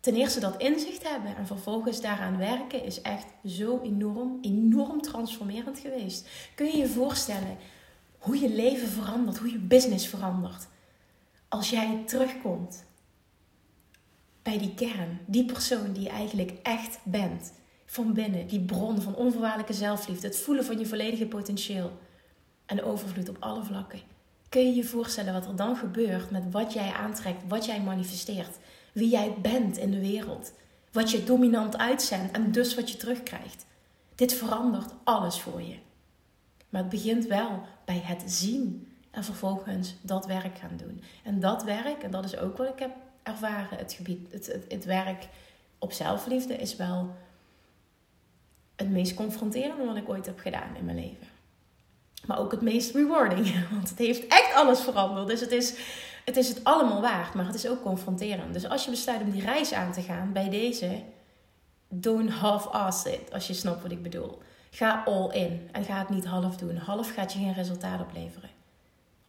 ten 0.00 0.14
eerste 0.14 0.40
dat 0.40 0.60
inzicht 0.60 1.08
hebben 1.08 1.36
en 1.36 1.46
vervolgens 1.46 2.00
daaraan 2.00 2.36
werken 2.36 2.84
is 2.84 3.00
echt 3.00 3.26
zo 3.46 3.80
enorm, 3.82 4.38
enorm 4.42 5.02
transformerend 5.02 5.78
geweest. 5.78 6.28
Kun 6.54 6.66
je 6.66 6.76
je 6.76 6.88
voorstellen 6.88 7.56
hoe 8.18 8.40
je 8.40 8.50
leven 8.50 8.88
verandert, 8.88 9.38
hoe 9.38 9.50
je 9.50 9.58
business 9.58 10.06
verandert? 10.06 10.66
Als 11.48 11.70
jij 11.70 12.02
terugkomt 12.06 12.84
bij 14.42 14.58
die 14.58 14.74
kern, 14.74 15.20
die 15.26 15.44
persoon 15.44 15.92
die 15.92 16.02
je 16.02 16.08
eigenlijk 16.08 16.52
echt 16.62 16.98
bent, 17.04 17.52
van 17.90 18.12
binnen, 18.12 18.46
die 18.46 18.60
bron 18.60 19.00
van 19.02 19.14
onvoorwaardelijke 19.14 19.72
zelfliefde, 19.72 20.26
het 20.26 20.38
voelen 20.38 20.64
van 20.64 20.78
je 20.78 20.86
volledige 20.86 21.26
potentieel 21.26 21.92
en 22.66 22.82
overvloed 22.82 23.28
op 23.28 23.36
alle 23.40 23.64
vlakken. 23.64 24.00
Kun 24.48 24.66
je 24.66 24.74
je 24.74 24.84
voorstellen 24.84 25.32
wat 25.32 25.46
er 25.46 25.56
dan 25.56 25.76
gebeurt 25.76 26.30
met 26.30 26.42
wat 26.50 26.72
jij 26.72 26.92
aantrekt, 26.92 27.42
wat 27.48 27.64
jij 27.64 27.80
manifesteert? 27.80 28.58
Wie 28.98 29.08
jij 29.08 29.34
bent 29.42 29.76
in 29.76 29.90
de 29.90 30.00
wereld. 30.00 30.52
Wat 30.92 31.10
je 31.10 31.24
dominant 31.24 31.76
uitzendt 31.76 32.32
en 32.32 32.52
dus 32.52 32.74
wat 32.74 32.90
je 32.90 32.96
terugkrijgt. 32.96 33.66
Dit 34.14 34.32
verandert 34.34 34.92
alles 35.04 35.40
voor 35.40 35.62
je. 35.62 35.76
Maar 36.68 36.80
het 36.80 36.90
begint 36.90 37.26
wel 37.26 37.62
bij 37.84 38.00
het 38.04 38.22
zien 38.26 38.92
en 39.10 39.24
vervolgens 39.24 39.94
dat 40.00 40.26
werk 40.26 40.58
gaan 40.58 40.76
doen. 40.76 41.02
En 41.24 41.40
dat 41.40 41.62
werk, 41.62 42.02
en 42.02 42.10
dat 42.10 42.24
is 42.24 42.36
ook 42.36 42.56
wat 42.56 42.68
ik 42.68 42.78
heb 42.78 42.90
ervaren, 43.22 43.78
het, 43.78 43.92
gebied, 43.92 44.32
het, 44.32 44.46
het, 44.46 44.64
het 44.68 44.84
werk 44.84 45.28
op 45.78 45.92
zelfliefde 45.92 46.56
is 46.56 46.76
wel 46.76 47.14
het 48.76 48.90
meest 48.90 49.14
confronterende 49.14 49.84
wat 49.84 49.96
ik 49.96 50.08
ooit 50.08 50.26
heb 50.26 50.38
gedaan 50.38 50.76
in 50.76 50.84
mijn 50.84 50.96
leven. 50.96 51.26
Maar 52.26 52.38
ook 52.38 52.50
het 52.50 52.60
meest 52.60 52.94
rewarding, 52.94 53.54
want 53.74 53.88
het 53.88 53.98
heeft 53.98 54.26
echt 54.26 54.54
alles 54.54 54.80
veranderd. 54.80 55.26
Dus 55.26 55.40
het 55.40 55.52
is 55.52 55.74
het 56.28 56.36
is 56.36 56.48
het 56.48 56.64
allemaal 56.64 57.00
waard, 57.00 57.34
maar 57.34 57.46
het 57.46 57.54
is 57.54 57.68
ook 57.68 57.82
confronterend. 57.82 58.52
Dus 58.52 58.68
als 58.68 58.84
je 58.84 58.90
besluit 58.90 59.20
om 59.20 59.30
die 59.30 59.44
reis 59.44 59.72
aan 59.72 59.92
te 59.92 60.02
gaan, 60.02 60.32
bij 60.32 60.48
deze, 60.48 61.02
don't 61.88 62.30
half-ass 62.30 63.04
it, 63.04 63.32
als 63.32 63.46
je 63.46 63.54
snapt 63.54 63.82
wat 63.82 63.90
ik 63.90 64.02
bedoel. 64.02 64.38
Ga 64.70 65.02
all 65.04 65.30
in 65.30 65.68
en 65.72 65.84
ga 65.84 65.98
het 65.98 66.08
niet 66.08 66.24
half 66.24 66.56
doen. 66.56 66.76
Half 66.76 67.14
gaat 67.14 67.32
je 67.32 67.38
geen 67.38 67.54
resultaat 67.54 68.00
opleveren. 68.00 68.50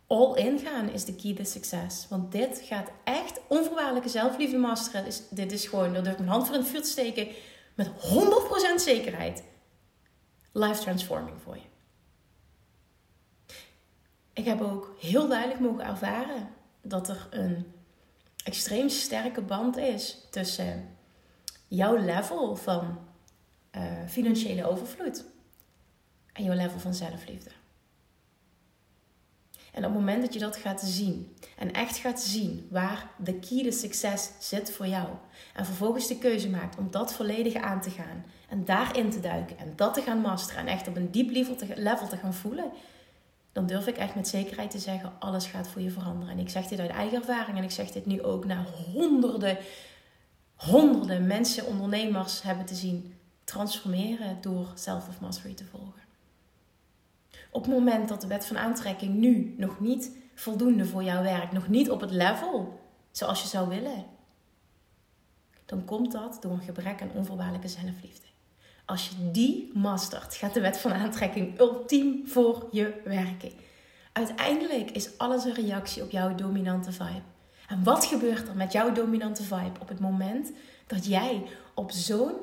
All 0.08 0.36
in 0.36 0.60
gaan 0.60 0.90
is 0.90 1.06
de 1.06 1.16
key 1.16 1.34
to 1.34 1.44
succes. 1.44 2.06
Want 2.10 2.32
dit 2.32 2.62
gaat 2.64 2.92
echt 3.04 3.40
onvoorwaardelijke 3.48 4.10
zelfliefde 4.10 4.58
masteren. 4.58 5.06
Dus 5.06 5.22
dit 5.30 5.52
is 5.52 5.66
gewoon, 5.66 5.94
durf 5.94 6.08
ik 6.08 6.18
mijn 6.18 6.30
hand 6.30 6.46
voor 6.46 6.56
in 6.56 6.62
het 6.62 6.70
vuur 6.70 6.82
te 6.82 6.90
steken. 6.90 7.28
Met 7.76 7.90
100% 7.90 7.92
zekerheid. 8.76 9.44
Life 10.52 10.82
transforming 10.82 11.38
voor 11.44 11.56
je. 11.56 11.68
Ik 14.34 14.46
heb 14.46 14.62
ook 14.62 14.96
heel 15.00 15.28
duidelijk 15.28 15.60
mogen 15.60 15.86
ervaren 15.86 16.58
dat 16.90 17.10
er 17.10 17.28
een 17.30 17.66
extreem 18.44 18.90
sterke 18.90 19.42
band 19.42 19.78
is 19.78 20.28
tussen 20.30 20.98
jouw 21.68 21.96
level 21.96 22.56
van 22.56 23.00
uh, 23.76 23.82
financiële 24.08 24.70
overvloed 24.70 25.26
en 26.34 26.44
jouw 26.44 26.56
level 26.56 26.80
van 26.80 26.94
zelfliefde. 26.94 27.50
En 29.72 29.86
op 29.86 29.92
het 29.92 30.00
moment 30.00 30.22
dat 30.22 30.34
je 30.34 30.40
dat 30.40 30.56
gaat 30.56 30.82
zien 30.82 31.36
en 31.58 31.74
echt 31.74 31.98
gaat 31.98 32.22
zien 32.22 32.68
waar 32.70 33.12
de 33.18 33.40
key 33.40 33.64
to 33.64 33.72
succes 33.72 34.32
zit 34.40 34.72
voor 34.72 34.88
jou, 34.88 35.08
en 35.54 35.66
vervolgens 35.66 36.08
de 36.08 36.18
keuze 36.18 36.50
maakt 36.50 36.78
om 36.78 36.92
dat 36.92 37.14
volledig 37.14 37.54
aan 37.54 37.82
te 37.82 37.90
gaan 37.90 38.26
en 38.50 38.66
daarin 38.66 39.10
te 39.10 39.20
duiken 39.20 39.58
en 39.58 39.74
dat 39.76 39.94
te 39.94 40.02
gaan 40.02 40.22
masteren 40.22 40.62
en 40.62 40.68
echt 40.68 40.88
op 40.88 40.96
een 40.96 41.12
diep 41.12 41.30
level 41.76 42.08
te 42.08 42.18
gaan 42.18 42.34
voelen, 42.34 42.72
dan 43.52 43.66
durf 43.66 43.88
ik 43.88 43.98
echt 43.98 44.16
met 44.16 44.28
zekerheid 44.28 44.72
te 44.72 44.80
zeggen: 44.80 45.14
alles 45.20 45.46
gaat 45.46 45.68
voor 45.68 45.82
je 45.82 45.92
veranderen. 45.92 46.34
En 46.34 46.40
ik 46.40 46.50
zeg 46.50 46.68
dit 46.68 46.80
uit 46.80 46.90
eigen 46.90 47.18
ervaring 47.18 47.58
en 47.58 47.64
ik 47.64 47.72
zeg 47.72 47.92
dit 47.92 48.06
nu 48.06 48.24
ook 48.24 48.46
naar 48.46 48.66
honderden, 48.94 49.58
honderden 50.56 51.28
mensen, 51.28 51.66
ondernemers 51.66 52.42
hebben 52.42 52.66
te 52.66 52.76
zien 52.76 53.14
transformeren 53.44 54.38
door 54.42 54.72
Self 54.76 55.08
of 55.08 55.20
Mastery 55.20 55.54
te 55.54 55.66
volgen. 55.66 56.02
Op 57.52 57.64
het 57.64 57.74
moment 57.74 58.10
dat 58.10 58.22
de 58.22 58.28
wet 58.28 58.46
van 58.46 58.58
aantrekking 58.58 59.14
nu 59.14 59.56
nog 59.58 59.80
niet 59.80 60.12
voldoende 60.36 60.86
voor 60.86 61.04
jou 61.04 61.24
werkt, 61.24 61.52
nog 61.52 61.68
niet 61.68 61.90
op 61.90 62.02
het 62.02 62.12
level 62.12 62.80
zoals 63.12 63.42
je 63.42 63.48
zou 63.48 63.70
willen, 63.70 64.06
dan 65.66 65.86
komt 65.86 66.12
dat 66.12 66.38
door 66.42 66.52
een 66.52 66.62
gebrek 66.62 67.02
aan 67.02 67.12
onvoorwaardelijke 67.14 67.68
zelfliefde. 67.68 68.29
Als 68.90 69.08
je 69.08 69.32
die 69.32 69.72
mastert, 69.74 70.36
gaat 70.36 70.54
de 70.54 70.62
wet 70.62 70.78
van 70.78 70.94
aantrekking 70.94 71.60
ultiem 71.60 72.28
voor 72.28 72.68
je 72.72 73.02
werken. 73.04 73.52
Uiteindelijk 74.14 74.92
is 74.92 75.18
alles 75.18 75.44
een 75.44 75.54
reactie 75.54 76.04
op 76.04 76.12
jouw 76.12 76.36
dominante 76.36 76.92
vibe. 76.92 77.22
En 77.68 77.84
wat 77.84 78.06
gebeurt 78.06 78.48
er 78.48 78.56
met 78.56 78.72
jouw 78.72 78.92
dominante 78.92 79.44
vibe 79.44 79.80
op 79.80 79.88
het 79.88 80.00
moment 80.00 80.52
dat 80.88 81.06
jij 81.06 81.44
op 81.74 81.92
zo'n 81.92 82.34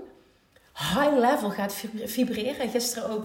high 0.75 1.19
level 1.19 1.51
gaat 1.51 1.85
vibreren? 2.05 2.69
Gisteren 2.69 3.11
ook 3.11 3.25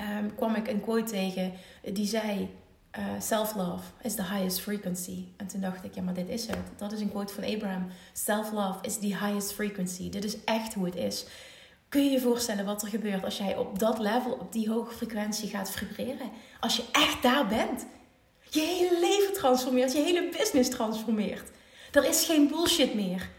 um, 0.00 0.34
kwam 0.34 0.54
ik 0.54 0.68
een 0.68 0.80
quote 0.80 1.10
tegen 1.10 1.52
die 1.92 2.06
zei: 2.06 2.50
uh, 2.98 3.04
Self-love 3.20 3.84
is 4.02 4.14
the 4.14 4.24
highest 4.24 4.60
frequency. 4.60 5.24
En 5.36 5.46
toen 5.46 5.60
dacht 5.60 5.84
ik: 5.84 5.94
ja, 5.94 6.02
maar 6.02 6.14
dit 6.14 6.28
is 6.28 6.46
het. 6.46 6.58
Dat 6.76 6.92
is 6.92 7.00
een 7.00 7.10
quote 7.10 7.34
van 7.34 7.44
Abraham. 7.44 7.86
Self-love 8.12 8.78
is 8.82 8.98
the 8.98 9.06
highest 9.06 9.52
frequency. 9.52 10.10
Dit 10.10 10.24
is 10.24 10.44
echt 10.44 10.74
hoe 10.74 10.84
het 10.84 10.96
is. 10.96 11.26
Kun 11.88 12.04
je 12.04 12.10
je 12.10 12.20
voorstellen 12.20 12.64
wat 12.64 12.82
er 12.82 12.88
gebeurt 12.88 13.24
als 13.24 13.38
jij 13.38 13.56
op 13.56 13.78
dat 13.78 13.98
level, 13.98 14.32
op 14.32 14.52
die 14.52 14.70
hoge 14.70 14.94
frequentie 14.94 15.48
gaat 15.48 15.70
vibreren? 15.70 16.30
Als 16.60 16.76
je 16.76 16.84
echt 16.92 17.22
daar 17.22 17.46
bent. 17.46 17.86
Je 18.50 18.60
hele 18.60 19.00
leven 19.00 19.34
transformeert, 19.34 19.92
je 19.92 20.02
hele 20.02 20.28
business 20.38 20.70
transformeert. 20.70 21.50
Er 21.92 22.04
is 22.04 22.24
geen 22.24 22.48
bullshit 22.48 22.94
meer. 22.94 23.30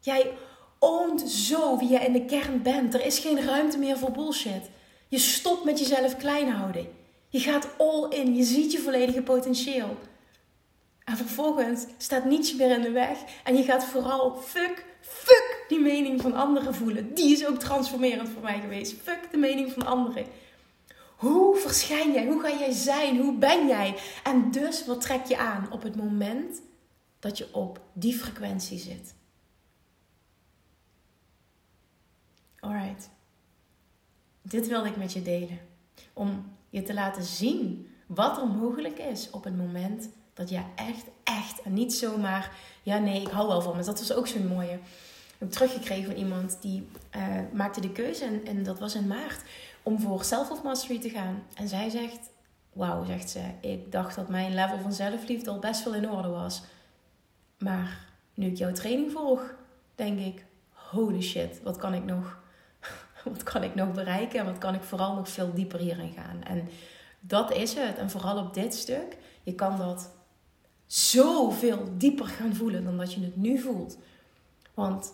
Jij 0.00 0.32
oont 0.78 1.30
zo 1.30 1.78
wie 1.78 1.88
je 1.88 1.98
in 1.98 2.12
de 2.12 2.24
kern 2.24 2.62
bent. 2.62 2.94
Er 2.94 3.04
is 3.04 3.18
geen 3.18 3.44
ruimte 3.44 3.78
meer 3.78 3.98
voor 3.98 4.10
bullshit. 4.10 4.70
Je 5.08 5.18
stopt 5.18 5.64
met 5.64 5.78
jezelf 5.78 6.16
klein 6.16 6.48
houden. 6.48 6.88
Je 7.28 7.40
gaat 7.40 7.68
all 7.78 8.08
in. 8.08 8.34
Je 8.34 8.42
ziet 8.44 8.72
je 8.72 8.78
volledige 8.78 9.22
potentieel. 9.22 9.96
En 11.04 11.16
vervolgens 11.16 11.84
staat 11.98 12.24
niets 12.24 12.54
meer 12.54 12.70
in 12.70 12.82
de 12.82 12.90
weg. 12.90 13.18
En 13.44 13.56
je 13.56 13.62
gaat 13.62 13.84
vooral 13.84 14.36
fuck 14.36 14.84
Fuck 15.08 15.55
die 15.68 15.80
mening 15.80 16.20
van 16.20 16.34
anderen 16.34 16.74
voelen. 16.74 17.14
Die 17.14 17.32
is 17.32 17.46
ook 17.46 17.58
transformerend 17.58 18.28
voor 18.28 18.42
mij 18.42 18.60
geweest. 18.60 18.94
Fuck 19.02 19.30
de 19.30 19.36
mening 19.36 19.72
van 19.72 19.86
anderen. 19.86 20.26
Hoe 21.16 21.56
verschijn 21.56 22.12
jij? 22.12 22.26
Hoe 22.26 22.40
ga 22.40 22.48
jij 22.58 22.72
zijn? 22.72 23.18
Hoe 23.18 23.38
ben 23.38 23.66
jij? 23.66 23.96
En 24.24 24.50
dus 24.50 24.86
wat 24.86 25.00
trek 25.00 25.24
je 25.24 25.36
aan 25.36 25.72
op 25.72 25.82
het 25.82 25.96
moment 25.96 26.60
dat 27.18 27.38
je 27.38 27.54
op 27.54 27.80
die 27.92 28.14
frequentie 28.14 28.78
zit? 28.78 29.14
Alright. 32.60 33.10
Dit 34.42 34.66
wilde 34.68 34.88
ik 34.88 34.96
met 34.96 35.12
je 35.12 35.22
delen. 35.22 35.58
Om 36.12 36.56
je 36.70 36.82
te 36.82 36.94
laten 36.94 37.24
zien 37.24 37.88
wat 38.06 38.38
er 38.38 38.46
mogelijk 38.46 38.98
is 38.98 39.30
op 39.30 39.44
het 39.44 39.56
moment 39.56 40.08
dat 40.34 40.48
jij 40.48 40.66
echt, 40.74 41.04
echt 41.24 41.62
en 41.62 41.72
niet 41.72 41.94
zomaar, 41.94 42.56
ja 42.82 42.98
nee, 42.98 43.20
ik 43.20 43.28
hou 43.28 43.48
wel 43.48 43.60
van 43.62 43.76
me. 43.76 43.84
Dat 43.84 43.98
was 43.98 44.12
ook 44.12 44.26
zo'n 44.26 44.46
mooie. 44.46 44.78
Ik 45.36 45.42
heb 45.42 45.50
teruggekregen 45.50 46.04
van 46.04 46.14
iemand 46.14 46.58
die 46.60 46.88
uh, 47.16 47.22
maakte 47.52 47.80
de 47.80 47.92
keuze, 47.92 48.24
en, 48.24 48.46
en 48.46 48.62
dat 48.62 48.78
was 48.78 48.94
in 48.94 49.06
maart, 49.06 49.42
om 49.82 50.00
voor 50.00 50.24
Self 50.24 50.50
of 50.50 50.62
Mastery 50.62 51.00
te 51.00 51.10
gaan. 51.10 51.42
En 51.54 51.68
zij 51.68 51.90
zegt, 51.90 52.30
Wauw, 52.76 53.04
zegt 53.04 53.30
ze. 53.30 53.40
Ik 53.60 53.92
dacht 53.92 54.16
dat 54.16 54.28
mijn 54.28 54.54
level 54.54 54.78
van 54.78 54.92
zelfliefde 54.92 55.50
al 55.50 55.58
best 55.58 55.84
wel 55.84 55.94
in 55.94 56.10
orde 56.10 56.28
was. 56.28 56.62
Maar 57.58 58.06
nu 58.34 58.46
ik 58.46 58.56
jouw 58.56 58.72
training 58.72 59.12
volg, 59.12 59.54
denk 59.94 60.18
ik: 60.18 60.44
holy 60.72 61.22
shit, 61.22 61.62
wat 61.62 61.76
kan 61.76 61.94
ik 61.94 62.04
nog? 62.04 62.38
Wat 63.24 63.42
kan 63.42 63.62
ik 63.62 63.74
nog 63.74 63.92
bereiken? 63.92 64.38
En 64.38 64.44
wat 64.44 64.58
kan 64.58 64.74
ik 64.74 64.82
vooral 64.82 65.14
nog 65.14 65.28
veel 65.28 65.54
dieper 65.54 65.78
hierin 65.78 66.12
gaan? 66.12 66.42
En 66.42 66.68
dat 67.20 67.52
is 67.52 67.74
het. 67.74 67.98
En 67.98 68.10
vooral 68.10 68.38
op 68.38 68.54
dit 68.54 68.74
stuk. 68.74 69.16
Je 69.42 69.54
kan 69.54 69.78
dat 69.78 70.10
zoveel 70.86 71.88
dieper 71.96 72.26
gaan 72.26 72.54
voelen 72.54 72.84
dan 72.84 72.96
dat 72.96 73.12
je 73.12 73.20
het 73.20 73.36
nu 73.36 73.58
voelt. 73.58 73.98
Want 74.74 75.12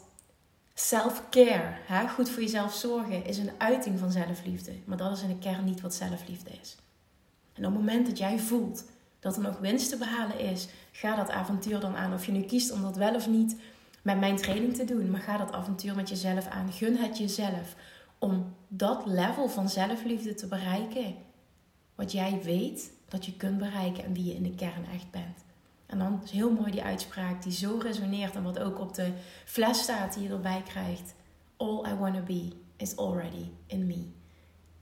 self-care, 0.88 1.74
goed 2.08 2.30
voor 2.30 2.42
jezelf 2.42 2.74
zorgen, 2.74 3.24
is 3.24 3.38
een 3.38 3.50
uiting 3.58 3.98
van 3.98 4.12
zelfliefde. 4.12 4.72
Maar 4.84 4.96
dat 4.96 5.16
is 5.16 5.22
in 5.22 5.28
de 5.28 5.38
kern 5.38 5.64
niet 5.64 5.80
wat 5.80 5.94
zelfliefde 5.94 6.50
is. 6.60 6.76
En 7.52 7.66
op 7.66 7.72
het 7.72 7.80
moment 7.80 8.06
dat 8.06 8.18
jij 8.18 8.38
voelt 8.38 8.84
dat 9.20 9.36
er 9.36 9.42
nog 9.42 9.58
winst 9.58 9.88
te 9.88 9.96
behalen 9.96 10.38
is, 10.38 10.68
ga 10.92 11.16
dat 11.16 11.30
avontuur 11.30 11.80
dan 11.80 11.96
aan. 11.96 12.14
Of 12.14 12.26
je 12.26 12.32
nu 12.32 12.42
kiest 12.42 12.72
om 12.72 12.82
dat 12.82 12.96
wel 12.96 13.14
of 13.14 13.28
niet 13.28 13.56
met 14.02 14.20
mijn 14.20 14.36
training 14.36 14.74
te 14.74 14.84
doen, 14.84 15.10
maar 15.10 15.20
ga 15.20 15.36
dat 15.36 15.52
avontuur 15.52 15.94
met 15.94 16.08
jezelf 16.08 16.46
aan. 16.46 16.72
Gun 16.72 16.96
het 16.96 17.18
jezelf 17.18 17.76
om 18.18 18.54
dat 18.68 19.06
level 19.06 19.48
van 19.48 19.68
zelfliefde 19.68 20.34
te 20.34 20.46
bereiken. 20.46 21.14
Wat 21.94 22.12
jij 22.12 22.40
weet 22.42 22.92
dat 23.08 23.24
je 23.26 23.36
kunt 23.36 23.58
bereiken 23.58 24.04
en 24.04 24.12
wie 24.12 24.24
je 24.24 24.34
in 24.34 24.42
de 24.42 24.54
kern 24.54 24.84
echt 24.92 25.10
bent. 25.10 25.51
En 25.92 25.98
dan 25.98 26.20
is 26.24 26.30
heel 26.30 26.50
mooi 26.50 26.70
die 26.70 26.82
uitspraak 26.82 27.42
die 27.42 27.52
zo 27.52 27.78
resoneert 27.82 28.34
en 28.34 28.42
wat 28.42 28.58
ook 28.58 28.80
op 28.80 28.94
de 28.94 29.12
fles 29.44 29.82
staat 29.82 30.14
die 30.14 30.22
je 30.22 30.28
erbij 30.28 30.62
krijgt. 30.66 31.14
All 31.56 31.92
I 31.92 31.94
wanna 31.94 32.20
be 32.20 32.48
is 32.76 32.96
already 32.96 33.50
in 33.66 33.86
me. 33.86 34.06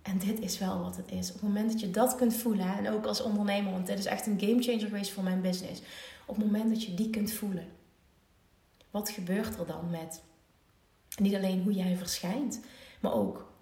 En 0.02 0.18
dit 0.18 0.40
is 0.40 0.58
wel 0.58 0.80
wat 0.80 0.96
het 0.96 1.10
is. 1.10 1.28
Op 1.28 1.34
het 1.34 1.42
moment 1.42 1.70
dat 1.70 1.80
je 1.80 1.90
dat 1.90 2.14
kunt 2.14 2.34
voelen, 2.34 2.76
en 2.78 2.90
ook 2.90 3.06
als 3.06 3.22
ondernemer, 3.22 3.72
want 3.72 3.86
dit 3.86 3.98
is 3.98 4.04
echt 4.04 4.26
een 4.26 4.40
game 4.40 4.62
changer 4.62 4.86
geweest 4.86 5.10
voor 5.10 5.22
mijn 5.22 5.40
business. 5.40 5.82
Op 6.26 6.36
het 6.36 6.44
moment 6.44 6.68
dat 6.68 6.84
je 6.84 6.94
die 6.94 7.10
kunt 7.10 7.32
voelen, 7.32 7.68
wat 8.90 9.10
gebeurt 9.10 9.58
er 9.58 9.66
dan 9.66 9.90
met 9.90 10.22
niet 11.16 11.34
alleen 11.34 11.62
hoe 11.62 11.72
jij 11.72 11.96
verschijnt, 11.96 12.60
maar 13.00 13.12
ook 13.12 13.52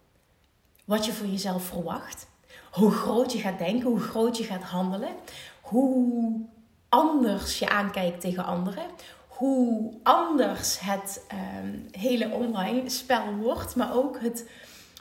wat 0.85 1.05
je 1.05 1.13
voor 1.13 1.27
jezelf 1.27 1.65
verwacht, 1.65 2.29
hoe 2.71 2.91
groot 2.91 3.33
je 3.33 3.39
gaat 3.39 3.59
denken, 3.59 3.89
hoe 3.89 4.01
groot 4.01 4.37
je 4.37 4.45
gaat 4.45 4.63
handelen, 4.63 5.15
hoe 5.61 6.47
anders 6.89 7.59
je 7.59 7.69
aankijkt 7.69 8.21
tegen 8.21 8.45
anderen, 8.45 8.87
hoe 9.29 9.93
anders 10.03 10.81
het 10.81 11.27
um, 11.63 11.87
hele 11.91 12.31
online 12.31 12.89
spel 12.89 13.35
wordt, 13.35 13.77
maar 13.77 13.95
ook 13.95 14.21
het, 14.21 14.51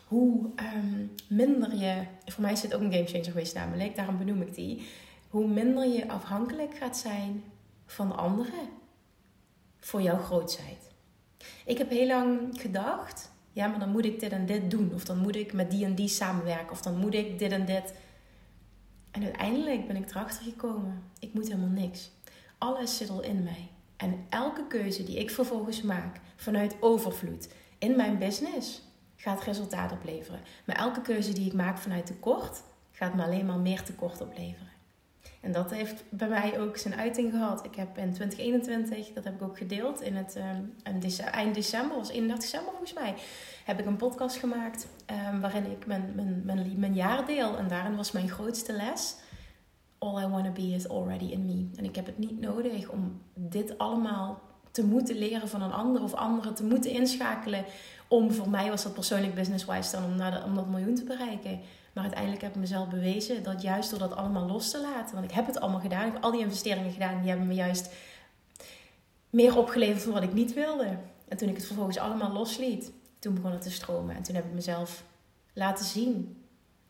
hoe 0.07 0.49
um, 0.75 1.15
minder 1.27 1.75
je, 1.75 2.03
voor 2.25 2.41
mij 2.41 2.51
is 2.51 2.61
het 2.61 2.73
ook 2.75 2.81
een 2.81 2.93
game 2.93 3.07
changer 3.07 3.31
geweest 3.31 3.55
namelijk, 3.55 3.95
daarom 3.95 4.17
benoem 4.17 4.41
ik 4.41 4.55
die, 4.55 4.87
hoe 5.29 5.47
minder 5.47 5.87
je 5.87 6.09
afhankelijk 6.09 6.77
gaat 6.77 6.97
zijn 6.97 7.43
van 7.85 8.17
anderen 8.17 8.69
voor 9.79 10.01
jouw 10.01 10.17
grootheid. 10.17 10.91
Ik 11.65 11.77
heb 11.77 11.89
heel 11.89 12.07
lang 12.07 12.61
gedacht, 12.61 13.31
ja, 13.51 13.67
maar 13.67 13.79
dan 13.79 13.91
moet 13.91 14.05
ik 14.05 14.19
dit 14.19 14.31
en 14.31 14.45
dit 14.45 14.71
doen, 14.71 14.91
of 14.93 15.05
dan 15.05 15.17
moet 15.17 15.35
ik 15.35 15.53
met 15.53 15.71
die 15.71 15.85
en 15.85 15.95
die 15.95 16.07
samenwerken, 16.07 16.71
of 16.71 16.81
dan 16.81 16.97
moet 16.97 17.13
ik 17.13 17.39
dit 17.39 17.51
en 17.51 17.65
dit. 17.65 17.93
En 19.11 19.23
uiteindelijk 19.23 19.87
ben 19.87 19.95
ik 19.95 20.09
erachter 20.09 20.43
gekomen, 20.43 21.03
ik 21.19 21.33
moet 21.33 21.47
helemaal 21.47 21.67
niks. 21.67 22.11
Alles 22.57 22.97
zit 22.97 23.09
al 23.09 23.23
in 23.23 23.43
mij. 23.43 23.69
En 23.97 24.25
elke 24.29 24.67
keuze 24.67 25.03
die 25.03 25.19
ik 25.19 25.31
vervolgens 25.31 25.81
maak 25.81 26.19
vanuit 26.35 26.75
overvloed 26.79 27.49
in 27.77 27.95
mijn 27.95 28.17
business 28.17 28.81
gaat 29.15 29.43
resultaat 29.43 29.91
opleveren. 29.91 30.39
Maar 30.65 30.75
elke 30.75 31.01
keuze 31.01 31.33
die 31.33 31.45
ik 31.45 31.53
maak 31.53 31.77
vanuit 31.77 32.05
tekort 32.05 32.63
gaat 32.91 33.13
me 33.13 33.23
alleen 33.23 33.45
maar 33.45 33.59
meer 33.59 33.83
tekort 33.83 34.21
opleveren. 34.21 34.71
En 35.41 35.51
dat 35.51 35.71
heeft 35.71 36.03
bij 36.09 36.27
mij 36.27 36.59
ook 36.59 36.77
zijn 36.77 36.95
uiting 36.95 37.31
gehad. 37.31 37.65
Ik 37.65 37.75
heb 37.75 37.97
in 37.97 38.13
2021, 38.13 39.13
dat 39.13 39.23
heb 39.23 39.33
ik 39.33 39.41
ook 39.41 39.57
gedeeld 39.57 40.01
in 40.01 40.15
het 40.15 40.35
um, 40.35 40.73
eind 41.31 41.55
december, 41.55 41.97
was 41.97 42.09
31 42.09 42.49
december 42.49 42.69
volgens 42.69 42.93
mij, 42.93 43.15
heb 43.65 43.79
ik 43.79 43.85
een 43.85 43.95
podcast 43.95 44.37
gemaakt 44.37 44.87
um, 45.31 45.41
waarin 45.41 45.71
ik 45.71 45.85
mijn, 45.85 46.11
mijn, 46.45 46.73
mijn, 46.75 46.93
jaar 46.93 47.25
deel. 47.25 47.57
En 47.57 47.67
daarin 47.67 47.95
was 47.95 48.11
mijn 48.11 48.29
grootste 48.29 48.73
les. 48.73 49.15
All 49.97 50.23
I 50.23 50.27
wanna 50.27 50.49
be 50.49 50.73
is 50.73 50.89
already 50.89 51.25
in 51.25 51.45
me. 51.45 51.69
En 51.75 51.83
ik 51.83 51.95
heb 51.95 52.05
het 52.05 52.17
niet 52.17 52.39
nodig 52.39 52.89
om 52.89 53.21
dit 53.33 53.77
allemaal 53.77 54.41
te 54.71 54.85
moeten 54.85 55.17
leren 55.17 55.49
van 55.49 55.61
een 55.61 55.71
ander 55.71 56.03
of 56.03 56.13
anderen 56.13 56.53
te 56.53 56.63
moeten 56.63 56.91
inschakelen. 56.91 57.65
Om 58.07 58.31
voor 58.31 58.49
mij 58.49 58.69
was 58.69 58.83
dat 58.83 58.93
persoonlijk 58.93 59.35
business-wise 59.35 59.91
dan 59.91 60.03
om, 60.03 60.15
naar 60.15 60.43
om 60.43 60.55
dat 60.55 60.67
miljoen 60.67 60.95
te 60.95 61.03
bereiken. 61.03 61.59
Maar 61.97 62.05
uiteindelijk 62.05 62.43
heb 62.43 62.55
ik 62.55 62.59
mezelf 62.59 62.87
bewezen 62.87 63.43
dat 63.43 63.61
juist 63.61 63.89
door 63.89 63.99
dat 63.99 64.15
allemaal 64.15 64.47
los 64.47 64.71
te 64.71 64.81
laten. 64.81 65.15
Want 65.15 65.29
ik 65.29 65.35
heb 65.35 65.45
het 65.45 65.59
allemaal 65.59 65.79
gedaan. 65.79 66.07
Ik 66.07 66.13
heb 66.13 66.23
al 66.23 66.31
die 66.31 66.39
investeringen 66.39 66.91
gedaan. 66.91 67.19
Die 67.19 67.29
hebben 67.29 67.47
me 67.47 67.53
juist 67.53 67.89
meer 69.29 69.57
opgeleverd 69.57 70.03
dan 70.03 70.13
wat 70.13 70.23
ik 70.23 70.33
niet 70.33 70.53
wilde. 70.53 70.97
En 71.27 71.37
toen 71.37 71.49
ik 71.49 71.55
het 71.55 71.65
vervolgens 71.65 71.97
allemaal 71.97 72.31
losliet, 72.31 72.91
toen 73.19 73.33
begon 73.33 73.51
het 73.51 73.61
te 73.61 73.71
stromen. 73.71 74.15
En 74.15 74.23
toen 74.23 74.35
heb 74.35 74.45
ik 74.45 74.53
mezelf 74.53 75.03
laten 75.53 75.85
zien. 75.85 76.41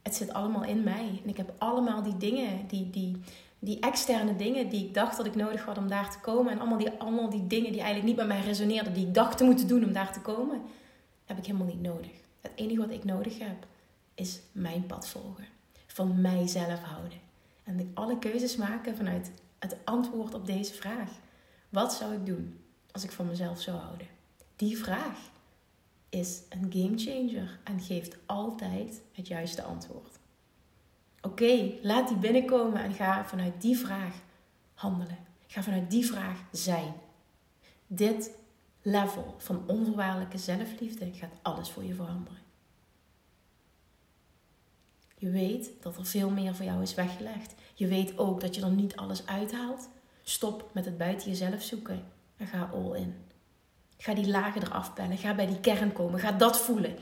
Het 0.02 0.16
zit 0.16 0.34
allemaal 0.34 0.64
in 0.64 0.84
mij. 0.84 1.22
En 1.24 1.30
ik 1.30 1.38
heb 1.38 1.54
allemaal 1.58 2.04
die 2.04 2.18
dingen, 2.18 2.68
die, 2.68 2.90
die, 2.90 3.22
die 3.60 3.80
externe 3.80 4.36
dingen 4.36 4.70
die 4.70 4.86
ik 4.86 4.94
dacht 4.94 5.18
dat 5.18 5.26
ik 5.26 5.36
nodig 5.36 5.66
had 5.66 5.78
om 5.78 5.88
daar 5.88 6.12
te 6.12 6.20
komen. 6.20 6.52
En 6.52 6.60
allemaal 6.60 6.78
die, 6.78 6.90
allemaal 6.90 7.30
die 7.30 7.48
dingen 7.48 7.72
die 7.72 7.82
eigenlijk 7.82 8.08
niet 8.08 8.28
bij 8.28 8.38
mij 8.38 8.42
resoneerden, 8.42 8.94
die 8.94 9.08
ik 9.08 9.14
dacht 9.14 9.38
te 9.38 9.44
moeten 9.44 9.68
doen 9.68 9.84
om 9.84 9.94
daar 9.94 10.14
te 10.14 10.22
komen, 10.22 10.62
heb 11.26 11.38
ik 11.38 11.46
helemaal 11.46 11.68
niet 11.68 11.82
nodig. 11.82 12.12
Het 12.42 12.52
enige 12.56 12.80
wat 12.80 12.92
ik 12.92 13.04
nodig 13.04 13.40
heb, 13.40 13.66
is 14.18 14.40
mijn 14.52 14.86
pad 14.86 15.08
volgen. 15.08 15.48
Van 15.88 16.22
mijzelf 16.22 16.80
houden. 16.82 17.20
En 17.64 17.92
alle 17.94 18.20
keuzes 18.20 18.56
maken 18.56 18.96
vanuit 18.96 19.32
het 19.60 19.78
antwoord 19.84 20.34
op 20.34 20.46
deze 20.46 20.74
vraag. 20.74 21.10
Wat 21.70 21.94
zou 21.94 22.14
ik 22.14 22.26
doen 22.26 22.60
als 22.92 23.04
ik 23.04 23.12
van 23.12 23.28
mezelf 23.28 23.62
zou 23.62 23.78
houden? 23.78 24.08
Die 24.56 24.78
vraag 24.78 25.18
is 26.10 26.42
een 26.50 26.72
game 26.72 26.98
changer 26.98 27.60
en 27.64 27.80
geeft 27.80 28.18
altijd 28.26 29.02
het 29.12 29.28
juiste 29.28 29.64
antwoord. 29.64 30.20
Oké, 31.22 31.72
laat 31.82 32.08
die 32.08 32.18
binnenkomen 32.18 32.84
en 32.84 32.94
ga 32.94 33.26
vanuit 33.26 33.62
die 33.62 33.78
vraag 33.78 34.16
handelen. 34.74 35.18
Ga 35.48 35.64
vanuit 35.64 35.92
die 35.92 36.06
vraag 36.06 36.44
zijn. 36.52 36.94
Dit 37.88 38.32
level 38.82 39.36
van 39.38 39.64
onvoorwaardelijke 39.68 40.38
zelfliefde 40.38 41.14
gaat 41.14 41.40
alles 41.42 41.70
voor 41.70 41.84
je 41.84 41.94
veranderen. 41.94 42.47
Je 45.20 45.30
weet 45.30 45.72
dat 45.82 45.98
er 45.98 46.06
veel 46.06 46.30
meer 46.30 46.56
voor 46.56 46.66
jou 46.66 46.82
is 46.82 46.94
weggelegd. 46.94 47.56
Je 47.74 47.88
weet 47.88 48.18
ook 48.18 48.42
dat 48.42 48.56
je 48.56 48.62
er 48.62 48.72
niet 48.72 48.96
alles 48.96 49.26
uithaalt. 49.26 49.90
Stop 50.24 50.70
met 50.74 50.86
het 50.86 50.98
buiten 50.98 51.30
jezelf 51.30 51.62
zoeken 51.62 52.04
en 52.38 52.48
ga 52.48 52.70
all 52.74 52.96
in. 52.96 53.16
Ga 53.98 54.14
die 54.14 54.28
lagen 54.28 54.64
eraf 54.64 54.94
bellen. 54.94 55.18
Ga 55.18 55.36
bij 55.36 55.46
die 55.46 55.60
kern 55.60 55.94
komen. 55.94 56.20
Ga 56.20 56.32
dat 56.32 56.60
voelen. 56.60 56.96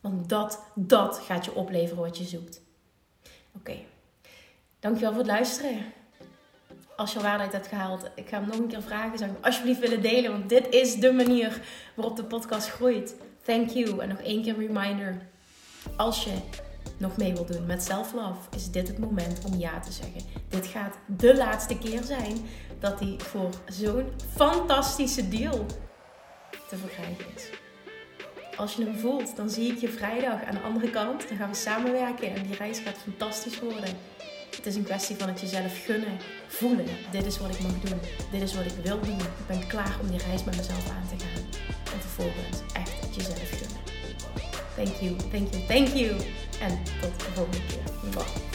Want 0.00 0.28
dat, 0.28 0.62
dat 0.74 1.18
gaat 1.18 1.44
je 1.44 1.54
opleveren 1.54 2.02
wat 2.02 2.18
je 2.18 2.24
zoekt. 2.24 2.60
Oké. 3.56 3.76
Dankjewel 4.80 5.10
voor 5.10 5.20
het 5.20 5.30
luisteren. 5.30 5.84
Als 6.96 7.12
je 7.12 7.20
waarheid 7.20 7.52
hebt 7.52 7.66
gehaald, 7.66 8.10
ik 8.14 8.28
ga 8.28 8.38
hem 8.38 8.48
nog 8.48 8.58
een 8.58 8.68
keer 8.68 8.82
vragen. 8.82 9.18
Zou 9.18 9.30
ik 9.30 9.44
alsjeblieft 9.44 9.80
willen 9.80 10.02
delen, 10.02 10.30
want 10.30 10.48
dit 10.48 10.68
is 10.68 10.94
de 10.94 11.12
manier 11.12 11.60
waarop 11.94 12.16
de 12.16 12.24
podcast 12.24 12.68
groeit. 12.68 13.14
Thank 13.42 13.70
you. 13.70 13.98
En 13.98 14.08
nog 14.08 14.20
één 14.20 14.42
keer 14.42 14.58
reminder. 14.58 15.26
Als 15.96 16.24
je 16.24 16.38
nog 16.96 17.16
mee 17.16 17.32
wil 17.32 17.46
doen 17.46 17.66
met 17.66 17.82
self-love, 17.82 18.40
is 18.56 18.70
dit 18.70 18.88
het 18.88 18.98
moment 18.98 19.44
om 19.44 19.58
ja 19.58 19.80
te 19.80 19.92
zeggen. 19.92 20.20
Dit 20.48 20.66
gaat 20.66 20.94
de 21.06 21.36
laatste 21.36 21.78
keer 21.78 22.02
zijn 22.02 22.36
dat 22.78 23.00
hij 23.00 23.14
voor 23.18 23.50
zo'n 23.66 24.08
fantastische 24.34 25.28
deal 25.28 25.66
te 26.68 26.76
verkrijgen 26.76 27.24
is. 27.34 27.50
Als 28.56 28.74
je 28.74 28.84
hem 28.84 28.98
voelt, 28.98 29.36
dan 29.36 29.50
zie 29.50 29.72
ik 29.72 29.78
je 29.78 29.88
vrijdag 29.88 30.44
aan 30.44 30.54
de 30.54 30.60
andere 30.60 30.90
kant. 30.90 31.28
Dan 31.28 31.36
gaan 31.36 31.48
we 31.48 31.56
samenwerken 31.56 32.34
en 32.34 32.42
die 32.42 32.56
reis 32.56 32.78
gaat 32.78 32.98
fantastisch 32.98 33.60
worden. 33.60 33.96
Het 34.56 34.66
is 34.66 34.76
een 34.76 34.84
kwestie 34.84 35.16
van 35.16 35.28
het 35.28 35.40
jezelf 35.40 35.84
gunnen, 35.84 36.18
voelen. 36.46 36.86
Dit 37.10 37.26
is 37.26 37.38
wat 37.38 37.54
ik 37.54 37.60
mag 37.60 37.80
doen. 37.80 38.00
Dit 38.30 38.42
is 38.42 38.54
wat 38.54 38.64
ik 38.64 38.72
wil 38.82 39.00
doen. 39.00 39.18
Ik 39.18 39.46
ben 39.46 39.66
klaar 39.66 39.96
om 40.00 40.10
die 40.10 40.20
reis 40.28 40.44
met 40.44 40.56
mezelf 40.56 40.90
aan 40.90 41.18
te 41.18 41.24
gaan. 41.24 41.44
En 41.94 42.00
vervolgens 42.00 42.60
echt 42.72 43.00
het 43.00 43.14
jezelf. 43.14 43.57
Thank 44.78 45.00
you, 45.00 45.16
thank 45.30 45.54
you, 45.54 45.66
thank 45.66 45.88
you. 45.88 46.10
En 46.60 46.82
tot 47.00 47.18
de 47.18 47.24
volgende 47.34 47.58
keer. 47.68 48.10
Bye. 48.14 48.48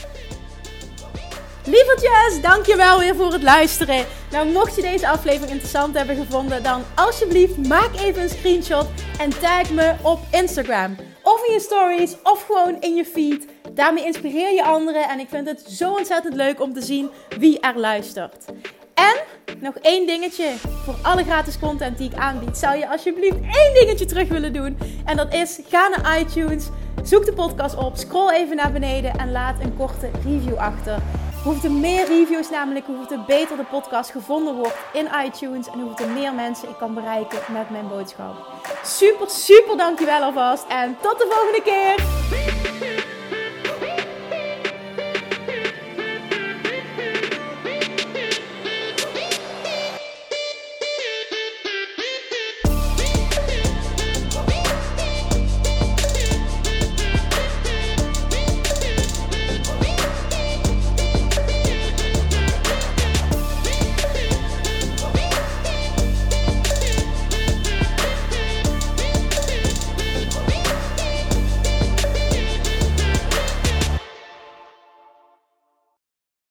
Lievertjes, 1.66 2.42
dankjewel 2.42 3.00
weer 3.00 3.16
voor 3.16 3.32
het 3.32 3.44
luisteren. 3.44 4.06
Nou, 4.32 4.52
mocht 4.52 4.76
je 4.76 4.82
deze 4.82 5.08
aflevering 5.08 5.52
interessant 5.52 5.98
hebben 5.98 6.16
gevonden, 6.16 6.64
dan 6.64 6.84
alsjeblieft 6.96 7.68
maak 7.68 7.96
even 7.96 8.22
een 8.22 8.30
screenshot 8.30 8.88
en 9.20 9.30
tag 9.30 9.70
me 9.70 9.94
op 10.02 10.20
Instagram. 10.32 10.96
Of 11.24 11.48
in 11.48 11.54
je 11.54 11.60
stories, 11.60 12.16
of 12.24 12.46
gewoon 12.46 12.78
in 12.80 12.96
je 12.96 13.06
feed. 13.06 13.48
Daarmee 13.74 14.06
inspireer 14.06 14.54
je 14.54 14.64
anderen 14.64 15.10
en 15.10 15.20
ik 15.20 15.28
vind 15.30 15.48
het 15.48 15.64
zo 15.68 15.94
ontzettend 15.94 16.36
leuk 16.36 16.62
om 16.62 16.74
te 16.74 16.82
zien 16.82 17.10
wie 17.40 17.60
er 17.60 17.80
luistert. 17.80 18.46
En 18.94 19.16
nog 19.64 19.76
één 19.76 20.08
dingetje 20.08 20.54
voor 20.86 20.96
alle 21.02 21.24
gratis 21.24 21.60
content 21.60 21.98
die 21.98 22.10
ik 22.10 22.18
aanbied. 22.18 22.58
Zou 22.58 22.78
je 22.78 22.90
alsjeblieft 22.90 23.38
één 23.42 23.74
dingetje 23.74 24.06
terug 24.06 24.28
willen 24.28 24.54
doen? 24.54 24.78
En 25.06 25.18
dat 25.18 25.34
is 25.34 25.60
ga 25.70 25.88
naar 25.88 26.20
iTunes 26.20 26.70
Zoek 27.04 27.26
de 27.26 27.34
podcast 27.34 27.76
op, 27.76 27.96
scroll 27.96 28.34
even 28.34 28.56
naar 28.56 28.72
beneden 28.72 29.18
en 29.18 29.32
laat 29.32 29.60
een 29.60 29.76
korte 29.78 30.10
review 30.26 30.56
achter. 30.58 30.98
Hoeveel 31.44 31.72
meer 31.72 32.08
reviews 32.08 32.50
namelijk, 32.50 32.86
hoeveel 32.86 33.24
beter 33.28 33.58
de 33.58 33.64
podcast 33.64 34.12
gevonden 34.12 34.56
wordt 34.56 34.78
in 34.94 35.08
iTunes 35.26 35.68
en 35.68 35.80
hoeveel 35.80 36.08
meer 36.08 36.34
mensen 36.34 36.70
ik 36.70 36.78
kan 36.78 36.94
bereiken 36.94 37.40
met 37.54 37.70
mijn 37.70 37.88
boodschap. 37.88 38.36
Super, 38.84 39.30
super 39.30 39.78
dankjewel 39.78 40.22
alvast 40.22 40.66
en 40.68 40.98
tot 41.02 41.18
de 41.20 41.28
volgende 41.30 41.62
keer! 41.64 42.53